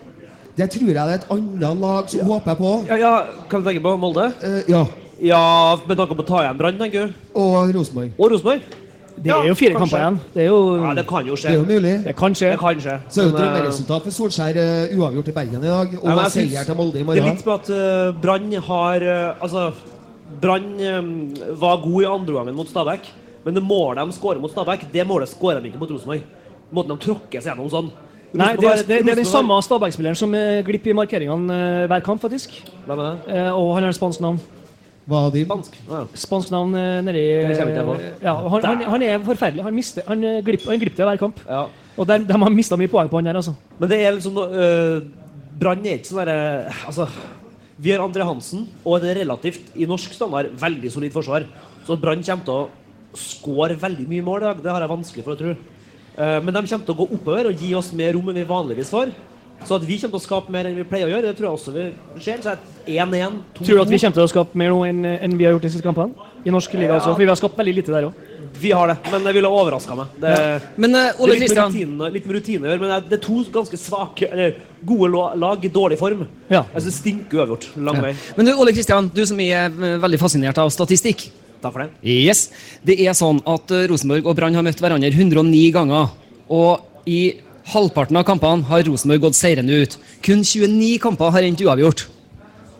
[0.57, 2.75] Det tror jeg det er et annet lag som håper på.
[2.91, 3.13] Ja, ja,
[3.49, 4.29] kan du tenke på Molde?
[4.43, 4.85] Uh, ja.
[5.23, 5.41] Ja,
[5.87, 7.19] med tanke på å ta igjen Brann, tenker du?
[7.39, 8.11] Og Rosenborg.
[8.17, 8.63] Og Rosenborg?
[9.13, 9.79] Det er jo fire kanskje.
[9.79, 10.19] kamper igjen.
[10.33, 11.93] Det er jo Ja, det kan jo Det er jo mulig.
[12.05, 12.51] Det kan skje.
[12.51, 12.95] Det kan skje.
[13.09, 15.97] Så er jo eh, drømmeresultat for Solskjær uh, uavgjort i Bergen i dag.
[16.01, 17.21] Og Ja, seier til Molde i morgen.
[17.21, 19.67] Det er litt med at uh, Brann har uh, Altså,
[20.41, 21.11] Brann um,
[21.61, 23.11] var god i andre gangen mot Stabæk,
[23.45, 26.25] men det målet de skårer mot Stabæk, det målet skårer de ikke mot Rosenborg.
[26.73, 27.91] Måten de tråkker seg gjennom sånn.
[28.33, 31.85] Nei, det, Rosenborg det, det er den samme Stabæk-spilleren som eh, glipper i markeringene eh,
[31.91, 32.55] hver kamp, faktisk.
[32.87, 33.35] Hvem er det?
[33.37, 34.39] Eh, Og han har spansk navn.
[35.05, 35.45] Hva din?
[35.45, 35.75] Spansk?
[35.89, 36.05] Ja, ja.
[36.17, 36.73] Spansk navn
[37.05, 37.21] nedi
[38.23, 39.65] ja, han, han, han er forferdelig.
[39.67, 41.41] Han, mister, han, glipper, han glipper hver kamp.
[41.49, 41.65] ja.
[41.93, 43.51] Og der, de har mista mye poeng på han der, altså.
[43.77, 45.03] Men det er liksom øh,
[45.61, 47.05] Brann er ikke sånn derre Altså,
[47.77, 51.45] vi har André Hansen og et relativt, i norsk standard, veldig solid forsvar.
[51.85, 54.63] Så Brann kommer til å skåre veldig mye mål i dag.
[54.65, 55.53] Det har jeg vanskelig for å tro.
[56.17, 58.49] Eh, men de kommer til å gå oppover og gi oss mer rom enn vi
[58.49, 59.13] vanligvis får.
[59.63, 61.47] Så at vi kommer til å skape mer enn vi pleier å gjøre, det tror
[61.47, 61.85] jeg også vi
[62.25, 62.41] ser.
[62.43, 65.05] Så at 1-1, 2 Tror du at vi kommer til å skape mer nå enn
[65.13, 66.29] enn vi har gjort de siste kampene?
[66.43, 68.29] I norsk liga, også, For vi har skapt veldig lite der òg.
[68.59, 70.11] Vi har det, men det ville overraska meg.
[70.19, 70.33] Det,
[70.77, 73.23] Men eh, det er litt med, rutine, litt med rutine å gjøre, men det er-
[73.23, 76.27] to ganske svake, eller gode lag i dårlig form.
[76.49, 76.65] Ja.
[76.73, 77.69] Altså, det stinker uavgjort.
[77.77, 78.13] Lang vei.
[78.37, 81.31] men du, Ole Kristian, du som er eh, veldig fascinert av statistikk.
[81.63, 81.91] Takk for det.
[82.03, 82.49] Yes.
[82.83, 86.11] Det er sånn at eh, Rosenborg og Brann har møtt hverandre 109 ganger.
[86.51, 87.21] Og i
[87.71, 89.95] halvparten av kampene har Rosenborg gått seirende ut.
[90.25, 92.09] Kun 29 kamper har endt uavgjort.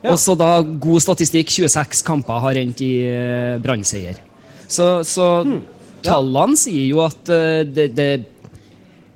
[0.04, 4.20] Og så da god statistikk, 26 kamper har endt i uh, Brann-seier.
[4.68, 5.28] Så, så
[6.04, 8.12] tallene sier jo at eh, det, det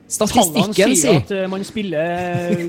[0.08, 2.62] Tallene Statistikken sier sier at man spiller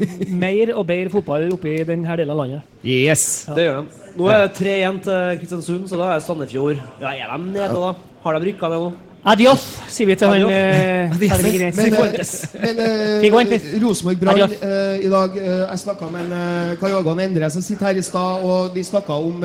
[0.42, 2.67] mer og bedre fotball oppe i denne delen av landet.
[2.85, 3.45] Yes.
[3.55, 4.05] Det gjør de.
[4.19, 7.93] Nå er det 3-1 til Kristiansund, så da er Sandefjord Ja, er de nede, da?
[8.25, 8.93] Har de rykka ned nå?
[9.29, 10.51] Adios, sier vi til han Adios.
[10.55, 11.11] eh.
[11.19, 13.75] Men, eh, men eh.
[13.83, 14.55] Rosenborg-Brann
[15.03, 18.75] i dag Jeg snakka med en Kai Ågan Endre som sitter her i stad, og
[18.75, 19.43] vi snakka om,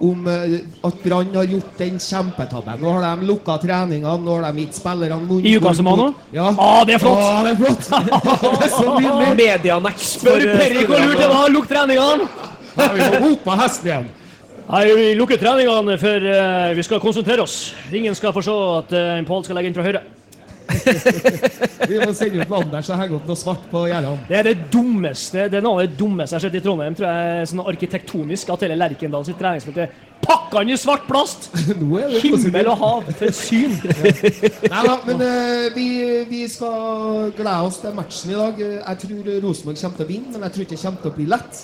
[0.00, 2.80] om at Brann har gjort den kjempetabben.
[2.80, 5.96] Nå har de lukka treningene, nå har de gitt spillerne munn- I uka som var
[6.00, 6.14] nå?
[6.32, 6.48] Ja.
[6.58, 7.20] Ah, det er flott!
[7.20, 7.84] Ah, det er flott!
[8.58, 9.36] det er så nydelig!
[9.36, 12.30] Medianekt Spør Perry hvor lurt det var å lukke treningene!
[12.76, 14.08] Ja, vi må opp på hesten igjen.
[14.70, 17.72] Nei, Vi lukker treningene før uh, vi skal konsentrere oss.
[17.90, 20.02] Ingen skal få se at uh, Pål skal legge inn fra høyre.
[21.90, 24.20] Vi må sende ut Anders og henge opp noe svart på gjerdene.
[24.28, 26.94] Det er det dummeste det er noe av det dummeste jeg har sett i Trondheim.
[26.94, 29.90] tror jeg, sånn arkitektonisk At hele Lerkendal sitt treningsfelt er
[30.22, 31.48] pakka inn i svart plast!
[32.22, 33.74] Himmel og hav, for et syn!
[34.72, 35.88] Nei da, men uh, vi,
[36.30, 38.60] vi skal glede oss til matchen i dag.
[38.60, 41.10] Eh, Jeg tror Rosenborg kommer til å vinne, men jeg tror ikke det kommer til
[41.14, 41.62] å bli lett.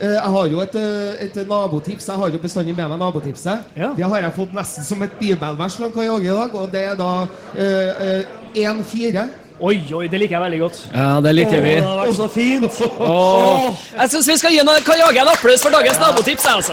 [0.00, 2.06] Eh, Jeg har jo et, eh, et nabotips.
[2.08, 3.64] Jeg har jo bestandig med meg nabotipset.
[3.76, 3.92] Ja.
[3.96, 8.20] Det har jeg fått nesten som et bibelvers i dag, og det er da eh,
[8.20, 9.28] eh, 1-4.
[9.60, 10.78] Oi, oi, det liker jeg veldig godt.
[10.94, 11.74] Ja, det liker vi.
[11.76, 12.78] Åh, det har vært så fint!
[12.98, 13.76] Åh.
[13.98, 16.44] Jeg syns vi skal gi noen Kai Jage en applaus for dagens nabotips.
[16.44, 16.72] jeg, Altså.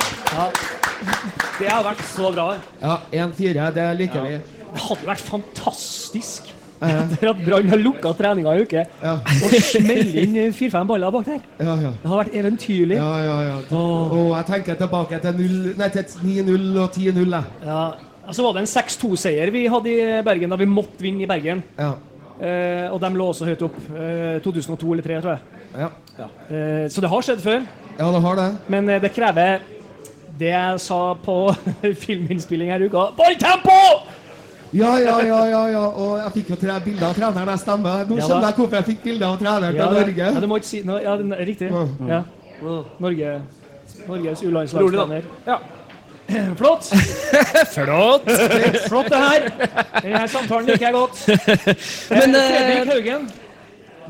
[1.59, 2.45] Det har vært så bra.
[2.81, 4.37] Ja, 1-4, det liker vi.
[4.71, 6.47] Det hadde vært fantastisk
[6.87, 11.25] etter at Brann har lukka treninga i uke ja, og smeller inn fire-fem baller bak
[11.25, 11.39] der.
[11.59, 11.91] ja, ja.
[12.03, 12.99] Det har vært eventyrlig.
[12.99, 13.55] Ja, ja, ja.
[13.79, 17.39] Og jeg tenker tilbake til, 0 nei, til 9-0 og 10-0.
[17.65, 17.81] Ja.
[18.35, 21.63] Så var det en 6-2-seier vi hadde i Bergen da vi måtte vinne i Bergen.
[21.79, 21.93] Ja.
[22.37, 23.77] Eh, og de lå også høyt opp.
[23.95, 25.41] Eh, 2002 eller 2003, tror jeg.
[25.77, 26.27] Ja.
[26.51, 27.65] Eh, så det har skjedd før.
[27.97, 28.47] ja, det har det.
[28.73, 29.63] Men eh, det krever
[30.37, 31.37] det jeg sa på
[32.03, 33.79] filminnspilling her i uka balltempo!
[34.73, 35.84] Ja, ja, ja, ja, ja.
[35.88, 37.49] Og jeg fikk jo tre bilder av treneren.
[37.53, 38.03] Jeg stemmer.
[38.10, 40.25] Nå Ja, skjønner jeg hvorfor jeg fikk bilder av treneren Ja, til Norge.
[40.34, 41.69] Ja, du må ikke si no, Ja, det er riktig.
[41.71, 41.86] Ja.
[42.12, 42.21] Ja.
[42.99, 43.34] Norge,
[44.08, 45.21] Norges U-landslagstrener.
[45.47, 45.58] Ja.
[46.60, 46.84] Flott!
[47.71, 48.25] Flott!
[48.89, 49.45] Flott, det her.
[50.03, 51.21] Denne samtalen liker jeg godt.
[52.12, 53.30] Men, Eh, eh, Fredrik Haugen.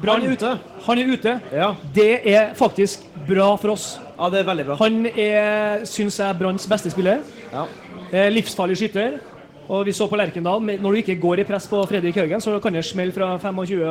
[0.02, 0.52] Brann er ute.
[0.88, 1.40] Han er ute.
[1.54, 1.70] Ja.
[1.94, 4.00] Det er faktisk bra for oss.
[4.18, 4.76] ja, det er veldig bra.
[4.82, 7.22] Han er, syns jeg, Branns beste spiller.
[7.54, 7.66] Ja.
[8.12, 9.20] Eh, livsfarlig skytter.
[9.68, 12.60] Og vi så på Lerkendal, når du ikke går i press på Fredrik Haugen, så
[12.64, 13.82] kan det smelle fra 25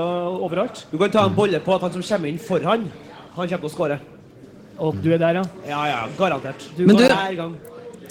[0.40, 0.86] overalt.
[0.92, 2.86] Du kan ta en bolle på at han som kommer inn for han,
[3.36, 3.98] han kommer til å skåre.
[4.78, 5.42] Og du er der, ja.
[5.68, 6.64] Ja, ja, garantert.
[6.76, 7.56] Du Men går du- Hver gang.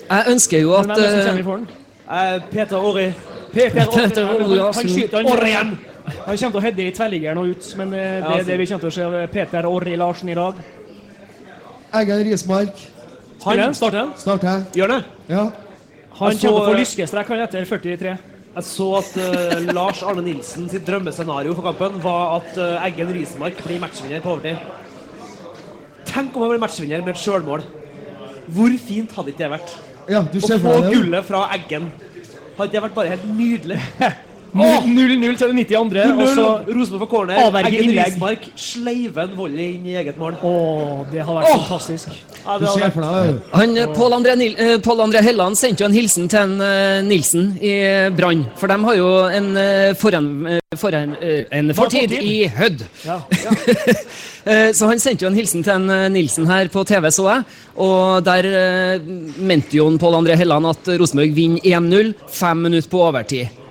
[0.09, 1.67] Jeg ønsker jo Men at hvem er det som eh, kommer i foran?
[2.11, 3.13] Eh, Peter Ori.
[3.51, 4.73] Peter Peter han, Olsen.
[4.75, 5.77] han skyter igjen!
[6.05, 8.45] Han kommer til å heade i tverrliggeren og ut, men eh, det er altså.
[8.51, 10.53] det vi kommer til å se av Peter Orri Larsen i dag.
[11.95, 12.83] Eggen Rismark.
[13.45, 13.73] Han?
[13.73, 14.11] Starter han?
[14.17, 14.65] Starter.
[14.75, 15.03] Gjør det?
[15.29, 15.49] Ja.
[16.15, 18.15] Han Jeg så, kommer til å få eh, lyskestrekk han etter 43.
[18.55, 23.11] Jeg så at uh, Lars Arne Nilsen sitt drømmescenario for kampen var at uh, Eggen
[23.11, 24.61] Rismark blir matchvinner på overtid.
[26.07, 27.65] Tenk om han blir matchvinner med et sjølmål.
[28.55, 29.75] Hvor fint hadde ikke det vært?
[30.07, 31.89] ja, du Å få gullet fra Eggen.
[32.55, 33.81] Hadde det vært bare helt nydelig?
[34.55, 36.05] 0-0 til det 92.
[36.15, 37.39] Og så Rosenborg for corner.
[37.43, 38.47] Avverger innlegg.
[38.55, 40.37] Sleiven volley inn i eget mål.
[40.39, 40.53] Å,
[41.11, 42.13] det har vært fantastisk.
[42.45, 45.89] Ja, det har vært han, eh, Pål André, Nil, eh, Pål André Helland sendte jo
[45.89, 48.45] en hilsen til en, eh, Nilsen i eh, Brann.
[48.55, 50.29] For de har jo en, eh, foran,
[50.77, 51.15] foran,
[51.51, 52.85] en fortid i Hødd.
[53.05, 53.19] Ja.
[53.43, 53.51] ja.
[54.77, 57.45] Så han sendte jo en hilsen til en Nilsen her på TV, så jeg.
[57.81, 58.45] Og der
[59.41, 63.64] mente jo Pål André Helland at Rosenborg vinner 1-0, fem minutter på overtid.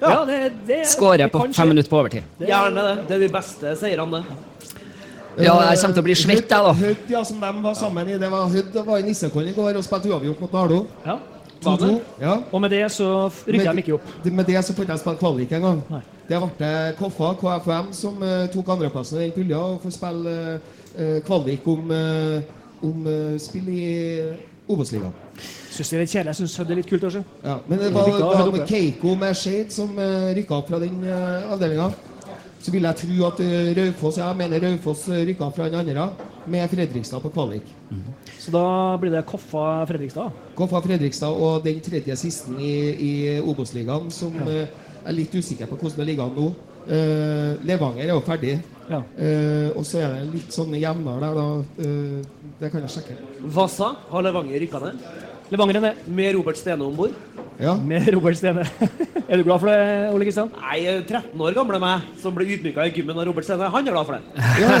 [0.00, 2.28] Ja, det, det Skårer på fem minutter på overtid.
[2.40, 2.94] Gjerne det.
[3.08, 4.38] Det er de beste seirene, det.
[5.44, 6.72] Ja, jeg kommer til å bli svett, jeg, da.
[6.76, 8.16] Hødd, ja, som de var sammen i.
[8.20, 10.80] Det var Hødd det var i Nissekollen i går og spilte uavgjort mot Nardo.
[11.06, 11.18] Ja.
[11.60, 11.90] 2-2.
[12.20, 12.38] Ja.
[12.50, 13.08] Og med det så
[13.46, 14.12] rykker de ikke opp.
[14.24, 15.82] Med det så får ikke jeg spille kvalik engang.
[15.92, 16.00] Nei.
[16.30, 21.18] Det ble Koffa, KFM, som uh, tok andreplassen i den pulja og får spille uh,
[21.26, 23.10] kvalik om, uh, om
[23.42, 23.88] spill i
[24.70, 25.16] Obos-ligaen.
[25.70, 26.30] Syns det er litt kjedelig.
[26.30, 27.24] Jeg syns det er litt kult å se.
[27.44, 28.64] Ja, men det var, var med.
[28.68, 31.90] Keiko med Skeid som uh, rykka opp fra den uh, avdelinga.
[32.60, 36.10] så vil jeg tro at eh, Raufoss Jeg mener Raufoss rykka opp fra den andre
[36.46, 37.62] med Fredrikstad på kvalik.
[38.38, 40.30] Så da blir det Koffa Fredrikstad.
[40.56, 44.68] Koffa Fredrikstad og den tredje sisten i, i Obos-ligaen, som eh,
[45.04, 46.50] er litt usikker på hvordan det ligger an nå.
[46.88, 48.58] Eh, Levanger er jo ferdig.
[48.90, 48.98] Ja.
[49.14, 51.44] Uh, og så er det litt sånn jevnere der, da.
[51.78, 53.18] Uh, det kan jeg sjekke.
[53.54, 55.04] Vasa har Levanger rykka ned.
[55.50, 57.14] Levanger er ned Med Robert Stene om bord.
[57.60, 57.74] Ja.
[57.76, 58.64] med Robert Stene.
[59.28, 60.48] er du glad for det, Ole Kristian?
[60.62, 63.94] Nei, 13 år gamle meg som ble ydmyka i gymmen av Robert Stene, han er
[63.94, 64.48] glad for det.
[64.64, 64.72] ja.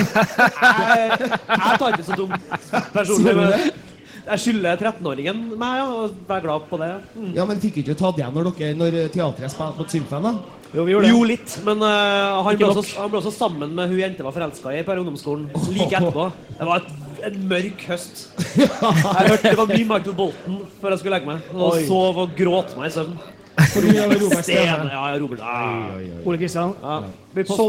[0.90, 2.50] Jeg, jeg tar ikke så dumt
[2.94, 3.89] personlig.
[4.30, 6.90] Jeg skylder 13-åringen meg ja, å være glad på det.
[7.16, 7.30] Mm.
[7.34, 10.34] ja, men fikk ikke tatt igjen når dere Når teatret spilte mot Symfen, da?
[10.70, 11.10] Jo, vi gjorde det.
[11.10, 14.36] Jo, litt, men uh, han, ble også, han ble også sammen med hun jenta var
[14.36, 16.28] forelska i på ungdomsskolen like etterpå.
[16.60, 16.92] Det var et,
[17.26, 18.22] en mørk høst.
[18.54, 21.50] Jeg hørte Det var mye Michael Bolton før jeg skulle legge meg.
[21.56, 21.84] Og Oi.
[21.90, 23.18] sov og gråt meg i søvn.
[23.60, 24.86] Er Robert Stene.
[24.92, 25.42] Ja, Robert.
[25.42, 25.98] Ah.
[26.24, 27.02] Ole Kristian, Ja.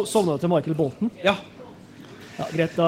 [0.06, 1.12] sovna du til Michael Bolton?
[1.26, 1.36] ja.
[2.40, 2.88] Ja, greit, da,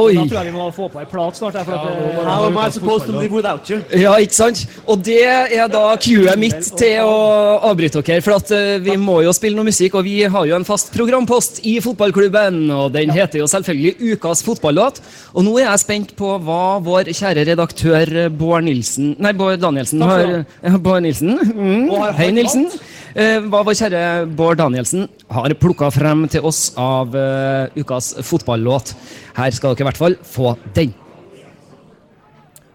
[0.00, 0.14] Oi.
[0.16, 1.54] da tror jeg vi må få på ei plat snart.
[1.58, 3.80] her, For at, Ja, eh, How am I supposed to live without you?
[3.94, 4.64] Ja, ikke sant?
[4.86, 8.24] Og det er da cuet mitt til å avbryte dere.
[8.24, 10.90] For at eh, vi må jo spille noe musikk, og vi har jo en fast
[10.94, 12.64] programpost i fotballklubben.
[12.74, 15.02] Og den heter jo selvfølgelig Ukas fotballåt.
[15.34, 19.60] Og nå er jeg spent på hva vår kjære redaktør eh, Bård Nilsen Nei, Bård
[19.62, 21.36] Danielsen har ja, Bård Nilsen.
[21.54, 22.68] Mm, hei, Nilsen.
[23.16, 24.00] Eh, hva vår kjære
[24.36, 28.92] Bård Danielsen har plukka frem til oss av eh, ukas fotballåt.
[29.38, 30.92] Her skal dere i hvert fall få den.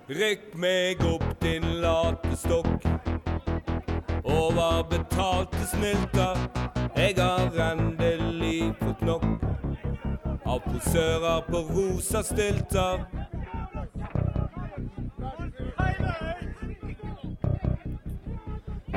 [0.10, 2.88] Rykk meg opp, din late stokk.
[4.24, 6.38] Overbetalte snylter.
[6.98, 9.26] Jeg har endelig fått nok
[10.46, 13.06] av posører på rosa stylter.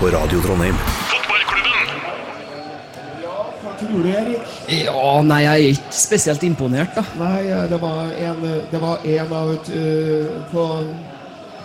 [0.00, 0.74] på Radio Trondheim.
[4.68, 7.04] Ja, nei, jeg er ikke spesielt imponert, da.
[7.20, 10.64] Nei, eh, det var en, det var en av, et, uh, på,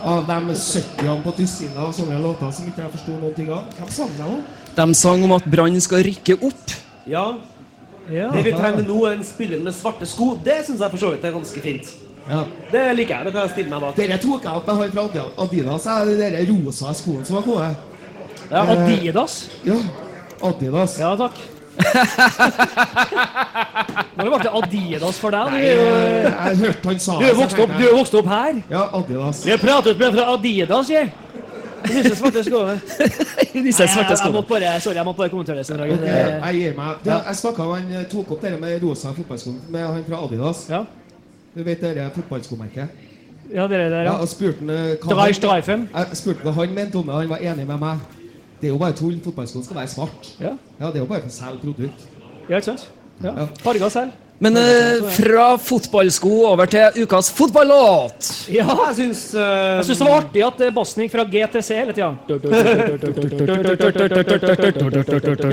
[0.04, 3.72] av de 70 på dusinet og sånne låter som ikke jeg forsto noen ting av.
[3.80, 4.44] Hvem sang de om?
[4.76, 6.76] De sang om at Brann skal rykke opp.
[7.08, 7.26] Ja.
[8.12, 8.30] Ja.
[8.36, 10.34] Det vi trenger nå, er en spiller med svarte sko.
[10.44, 11.96] Det syns jeg for så vidt er ganske fint.
[12.28, 12.44] Ja.
[12.72, 13.26] Det liker jeg.
[13.30, 14.00] Det kan jeg stille meg bak.
[14.00, 15.92] Dere tok jeg opp med han fra Adi- Adidas.
[16.10, 17.76] Det dere rosa skoene som var gode?
[18.52, 19.38] Ja, Adidas.
[19.66, 19.76] Ja.
[20.42, 20.98] Adidas.
[21.00, 21.34] Ja, takk.
[24.16, 25.46] Nå ble det Adidas for deg.
[25.52, 25.78] Nei, jeg,
[26.32, 28.54] jeg hørte han sa du er vokst opp, vokst opp her.
[28.72, 29.38] Ja, Adidas.
[29.50, 31.06] Har pratet med fra Adidas, jeg.
[31.86, 32.76] Disse svarte skoene.
[32.82, 34.36] Disse Jeg, svarte jeg, skoene.
[34.40, 35.66] måtte bare, sorry, jeg måtte bare kommentere det.
[35.68, 36.00] Sven-Ragen.
[36.00, 36.90] Ok, Det- jeg gir meg.
[37.04, 40.18] Du, jeg snakket med han, eh, tok opp det med rosa fotballsko med han fra
[40.26, 40.60] Adidas.
[40.70, 40.82] Ja,
[41.56, 42.88] Du vet det fotballskomerket?
[43.54, 44.12] ja dere der, Ja, ja.
[44.18, 45.16] og spurte han eh, hva
[45.68, 45.90] han-.
[45.94, 47.98] Jeg spurte hva han mente om det, han var enig med meg.
[48.62, 49.18] Det er jo bare tull.
[49.24, 50.30] Fotballskoen skal være svart.
[50.40, 52.08] Ja, Ja, det er jo bare for å selge produkt.
[52.50, 52.90] ja ikke sant?
[53.24, 53.48] Ja.
[53.64, 54.12] Farga selv.
[54.44, 58.32] Men eh, fra fotballsko over til ukas fotballåt.
[58.52, 59.42] Ja, Jeg syns uh,
[59.80, 62.12] jeg syns det var artig at eh, bassen gikk fra G til C hele tida.
[62.26, 62.38] Det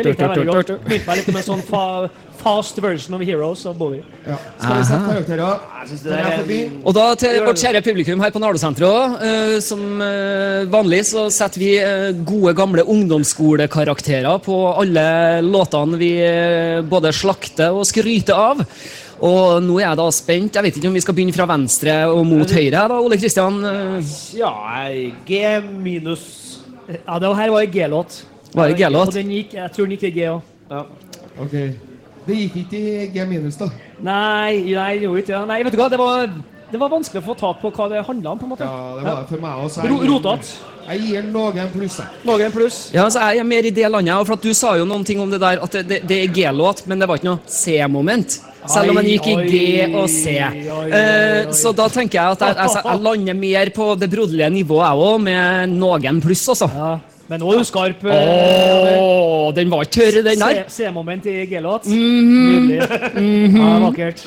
[0.02, 0.74] liker jeg veldig godt.
[0.88, 1.84] Minnet meg litt med en sånn fa
[2.42, 4.02] fast version of Heroes av Bowie.
[4.26, 4.36] Ja.
[4.58, 5.66] Skal vi sette karakterer?
[5.82, 6.58] Jeg synes det er få?
[6.82, 9.16] Og da til vårt kjære publikum her på Nardosenteret òg.
[9.28, 15.06] Eh, som eh, vanlig så setter vi eh, gode, gamle ungdomsskolekarakterer på alle
[15.46, 18.64] låtene vi eh, både slakter og skryter av.
[19.22, 20.54] Og nå er jeg da spent.
[20.58, 22.70] Jeg vet ikke om vi skal begynne fra venstre og mot høyre.
[22.88, 23.60] da, Ole Kristian.
[23.64, 24.02] eh,
[24.38, 24.52] Ja,
[25.26, 26.58] G minus
[27.06, 28.22] Ja, det her var en G-låt.
[28.54, 29.08] Var det G-låt?
[29.08, 30.40] Og den jeg tror den gikk i G òg.
[30.70, 30.82] ja.
[31.40, 31.52] Ok.
[32.26, 33.66] Det gikk ikke i G minus, da.
[34.00, 35.46] Nei, nei, det gjorde ikke det.
[35.48, 36.26] Nei, vet du hva, det var,
[36.72, 38.66] det var vanskelig å få tak på hva det handla om, på en måte.
[38.66, 39.88] Ja, det var det for meg også.
[39.88, 40.52] Ro- Rotete.
[40.88, 41.98] Jeg gir noen pluss.
[42.00, 42.52] jeg.
[42.52, 42.78] Pluss.
[42.94, 45.04] Ja, så Jeg er mer i det landet, og for at du sa jo noen
[45.06, 47.38] ting om det der at det, det, det er G-låt, men det var ikke noe
[47.46, 48.40] C-moment.
[48.70, 49.62] Selv om den gikk i G
[49.94, 50.36] og C.
[50.38, 51.54] Oi, oi, oi, Eh, oi.
[51.54, 55.08] Så da tenker jeg at jeg, altså, jeg lander mer på det broderlige nivået, jeg
[55.08, 56.68] òg, med noen pluss, altså.
[56.76, 56.92] Ja.
[57.30, 58.02] Men nå er du skarp.
[58.04, 60.64] Åh, den var tørr, den der.
[60.68, 61.86] C-moment i G-låt.
[61.88, 62.82] Nydelig.
[63.56, 64.24] Ja, vakkert.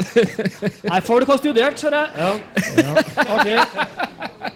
[0.90, 2.08] Nei, folk har studert, ser jeg.
[2.18, 2.96] Ja.
[3.28, 4.54] Artig.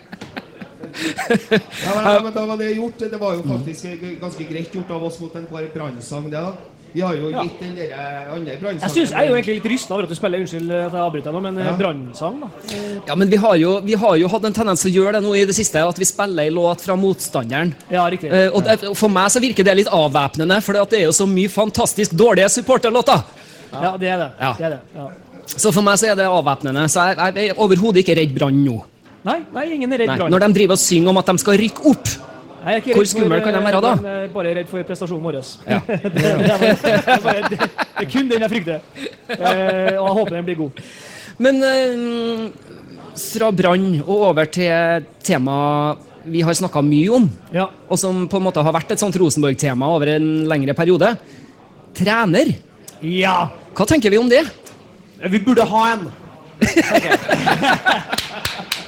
[1.49, 2.99] Ja, men, ja, men da var det gjort.
[2.99, 3.85] Det var jo faktisk
[4.21, 6.51] ganske greit gjort av oss mot en par brannsang, det da.
[6.91, 7.43] Vi har jo Ja.
[7.43, 7.91] gitt den der
[8.33, 10.39] andre brannsangen Jeg, synes, jeg er jo egentlig litt rysta over at du spiller.
[10.41, 11.73] Unnskyld at jeg avbryter nå, men eh, Ja.
[11.77, 12.47] brannsang, da.
[13.07, 15.21] Ja, men vi har, jo, vi har jo hatt en tendens til å gjøre det
[15.23, 17.75] nå i det siste, at vi spiller en låt fra motstanderen.
[17.91, 18.31] Ja, riktig.
[18.33, 21.27] Eh, og det, for meg så virker det litt avvæpnende, for det er jo så
[21.29, 23.21] mye fantastisk dårlige supporterlåter.
[23.71, 24.31] Ja, det er det.
[24.41, 24.53] Ja.
[24.57, 24.79] det, er det.
[24.95, 25.09] Ja.
[25.45, 26.89] Så for meg så er det avvæpnende.
[26.89, 28.79] Så jeg, jeg er overhodet ikke redd Brann nå.
[29.27, 30.31] Nei, nei, ingen er redd Nei, brann.
[30.31, 32.07] når de driver og synger om at de skal rykke opp.
[32.69, 33.91] Ikke Hvor skummel kan de være da?
[33.93, 35.33] eh, Jeg er bare redd for prestasjonen vår.
[35.67, 35.79] Ja.
[35.87, 36.31] det, det, er
[37.23, 38.79] bare, det, det, det er kun den jeg frykter.
[39.29, 40.71] Eh, og jeg håper den blir god.
[41.39, 42.49] Men eh,
[43.19, 45.55] fra Brann og over til tema
[46.29, 47.65] vi har snakka mye om, Ja.
[47.89, 51.13] og som på en måte har vært et sånt Rosenborg-tema over en lengre periode.
[51.95, 52.47] Trener.
[53.01, 53.47] ja.
[53.73, 54.43] Hva tenker vi om det?
[55.31, 56.11] Vi burde ha en.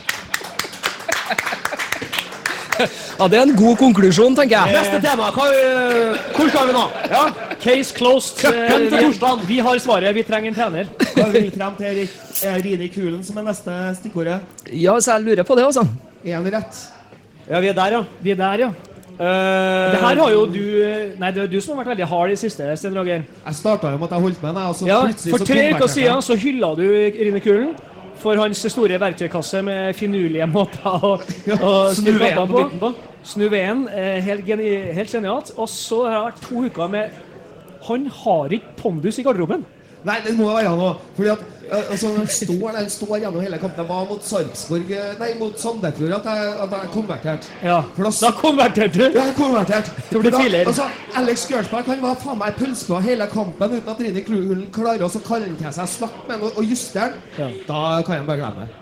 [3.19, 4.73] Ja, Det er en god konklusjon, tenker jeg.
[4.73, 5.27] Neste tema.
[5.35, 6.83] Hva, eh, hvor skal vi nå?
[7.11, 7.23] Ja?
[7.61, 8.37] Case closed.
[8.39, 9.43] Til Eh, torsdag.
[9.47, 10.15] vi har svaret.
[10.15, 10.87] Vi trenger en trener.
[11.15, 12.09] Hva vil vi frem til, Erik?
[12.43, 14.39] Er Rine Kulen som er neste stikkordet?
[14.73, 15.85] Ja, så jeg lurer på det, altså.
[16.25, 16.87] Han rett?
[17.49, 18.03] Ja, vi er der, ja.
[18.23, 18.71] Vi er der, ja.
[19.21, 22.31] Uh, Det her har jo du Nei, det er du som har vært veldig hard
[22.31, 23.21] i siste, Sten Roger.
[23.45, 25.73] Jeg starta jo med at jeg holdt med, nei, og så Ja, plutselig for tre
[25.75, 26.81] uker siden så hylla du
[27.19, 27.75] Rine Kulen
[28.21, 31.15] for hans store verktøykasse med finurlige måter å,
[31.57, 32.93] å Snu spille veden på på.
[33.33, 33.83] Snu veden.
[33.93, 34.47] eh, Helt,
[34.97, 35.51] helt genialt.
[35.57, 37.19] Og så har det vært to uker med
[37.89, 39.63] Han har ikke pondus i garderoben.
[40.07, 40.95] Nei, det må være noe.
[41.15, 43.77] Fordi at eh, altså, den står, der står gjennom hele kampen.
[43.77, 47.53] Det var mot Sarpsborg eh, Nei, mot Sandefjord at jeg, at jeg konverterte.
[47.61, 47.77] Ja.
[47.95, 49.05] For da Da konverterte du.
[49.19, 49.95] Ja, jeg konverterte.
[50.09, 50.63] Du ble.
[50.63, 50.89] Altså,
[51.21, 55.25] Alex Gørsberg kan være faen meg pølsepå hele kampen uten at Rini Klulen klarer å
[55.25, 57.59] kalle til seg, snakke med ham og, justere den.
[57.67, 58.81] Da kan han bare glemme det.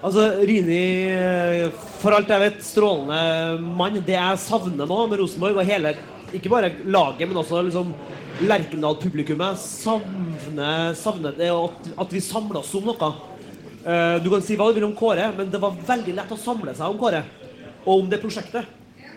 [0.00, 3.98] Altså, Rini, eh, for alt jeg vet, strålende mann.
[4.06, 5.96] Det jeg savner nå med Rosenborg, og hele
[6.30, 7.88] Ikke bare laget, men også liksom
[8.40, 13.10] Lerkendal-publikummet, savner, savner det at, at vi samler oss om noe.
[13.80, 16.38] Uh, du kan si hva du vil om Kåre, men det var veldig lett å
[16.40, 17.22] samle seg om Kåre.
[17.86, 18.68] Og om det prosjektet.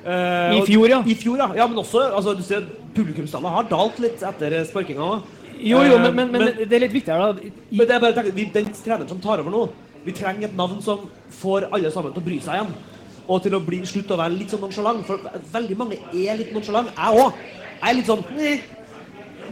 [0.04, 1.00] Uh, I fjor, ja.
[1.08, 1.50] I fjor, ja.
[1.62, 5.08] ja men også altså, du ser, Publikumstallet har dalt litt etter sparkinga.
[5.64, 7.48] Jo, jo, men, men, men, men det er litt viktigere, da.
[7.48, 9.62] I- men det er bare, tenker, vi, den treneren som tar over nå
[10.04, 11.06] Vi trenger et navn som
[11.40, 12.74] får alle sammen til å bry seg igjen.
[13.24, 15.06] Og til å bli, slutte å være litt sånn nonchalant.
[15.08, 16.92] For veldig mange er litt nonchalant.
[16.92, 17.38] Jeg òg.
[17.84, 18.58] Jeg er litt sånn «Nei,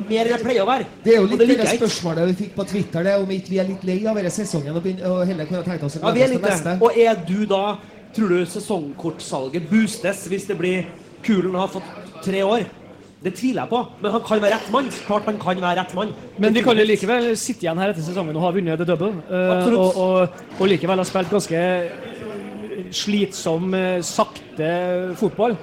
[0.07, 0.87] Mer enn jeg pleier å være.
[1.03, 3.69] Det er jo litt det spørsmålet vi fikk på Twitter, det, om ikke vi er
[3.69, 4.85] litt lei av denne sesongen og,
[5.27, 6.77] heller kunne tenkt oss å Ja, vi er litt neste.
[6.81, 7.63] Og er du da
[8.11, 10.89] Tror du sesongkortsalget boostes hvis det blir
[11.23, 11.87] Kulen har fått
[12.25, 12.65] tre år?
[13.21, 13.79] Det tviler jeg på.
[14.01, 14.87] Men han kan være rett mann.
[15.05, 16.11] Klart han kan være rett mann.
[16.41, 19.13] Men vi kan jo likevel sitte igjen her etter sesongen og ha vunnet the double.
[19.29, 21.61] Uh, og, og, og likevel ha spilt ganske
[22.97, 24.71] slitsom, eh, sakte
[25.21, 25.53] fotball.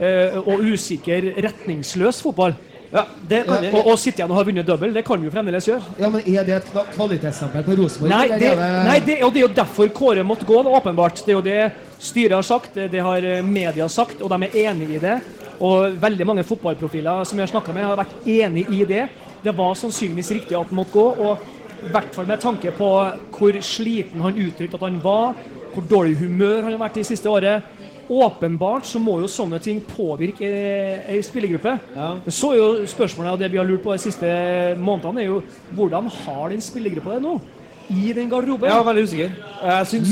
[0.00, 2.56] Uh, og usikker, retningsløs fotball.
[2.92, 3.68] Ja, det kan vi.
[3.72, 5.94] Og, og sitte igjen og ha vunnet double, det kan vi jo fremdeles gjøre.
[6.02, 8.10] Ja, men Er det et kva- kvalitetsstempel på Rosenborg?
[8.12, 11.22] Nei, det, nei det, og det er jo derfor Kåre måtte gå, åpenbart.
[11.24, 11.60] Det er jo det
[12.02, 15.16] styret har sagt, det, det har eh, media sagt, og de er enig i det.
[15.62, 19.06] Og veldig mange fotballprofiler som jeg har snakka med, har vært enig i det.
[19.42, 21.48] Det var sannsynligvis riktig at han måtte gå, og
[21.82, 22.88] i hvert fall med tanke på
[23.38, 25.32] hvor sliten han uttrykte at han var,
[25.72, 27.64] hvor dårlig humør han har vært i siste året.
[28.10, 31.78] Åpenbart så må jo sånne ting påvirke ei ei spillergruppe.
[31.94, 32.08] Ja.
[32.26, 34.28] Så er jo spørsmålet, og det vi har lurt på de siste
[34.78, 35.42] månedene, er jo
[35.76, 37.36] hvordan har den spillergruppa det nå?
[37.92, 38.70] I den garderoben?
[38.70, 39.34] Er veldig usikker.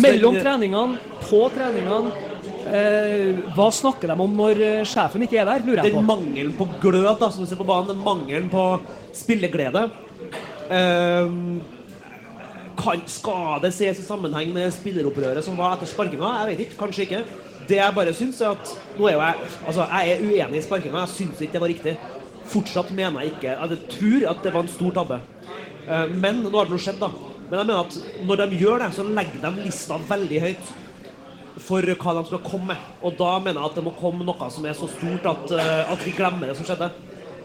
[0.02, 0.42] Mellom det...
[0.44, 2.12] treningene, på treningene.
[2.70, 6.06] Eh, hva snakker de om når eh, sjefen ikke er der, lurer jeg Den på.
[6.06, 8.64] mangelen på glød da, som du ser på banen, den mangelen på
[9.16, 9.86] spilleglede
[10.68, 11.30] eh,
[12.78, 16.34] kan, Skal det ses i sammenheng med spilleropprøret som var etter sparkinga?
[16.42, 16.78] Jeg vet ikke.
[16.84, 17.22] Kanskje ikke.
[17.68, 20.64] Det jeg bare syns, er at Nå er jo jeg Altså, jeg er uenig i
[20.64, 21.04] sparkinga.
[21.04, 21.96] Jeg syns ikke det var riktig.
[22.50, 25.20] Fortsatt mener jeg ikke Jeg tror at det var en stor tabbe.
[25.86, 27.10] Eh, Men nå har det noe skjedd, da.
[27.50, 30.72] Men jeg mener at når de gjør det, så legger de lista veldig høyt
[31.60, 32.88] for hva de skal komme med.
[33.02, 35.92] Og da mener jeg at det må komme noe som er så stort at, eh,
[35.92, 36.90] at vi glemmer det som skjedde.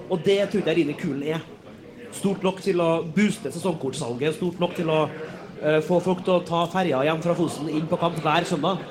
[0.10, 1.42] Og det tror jeg Rine Kulen er.
[2.16, 6.44] Stort nok til å booste sesongkortsalget, stort nok til å uh, få folk til å
[6.48, 8.86] ta ferja hjem fra Fosen inn på kamp hver søndag.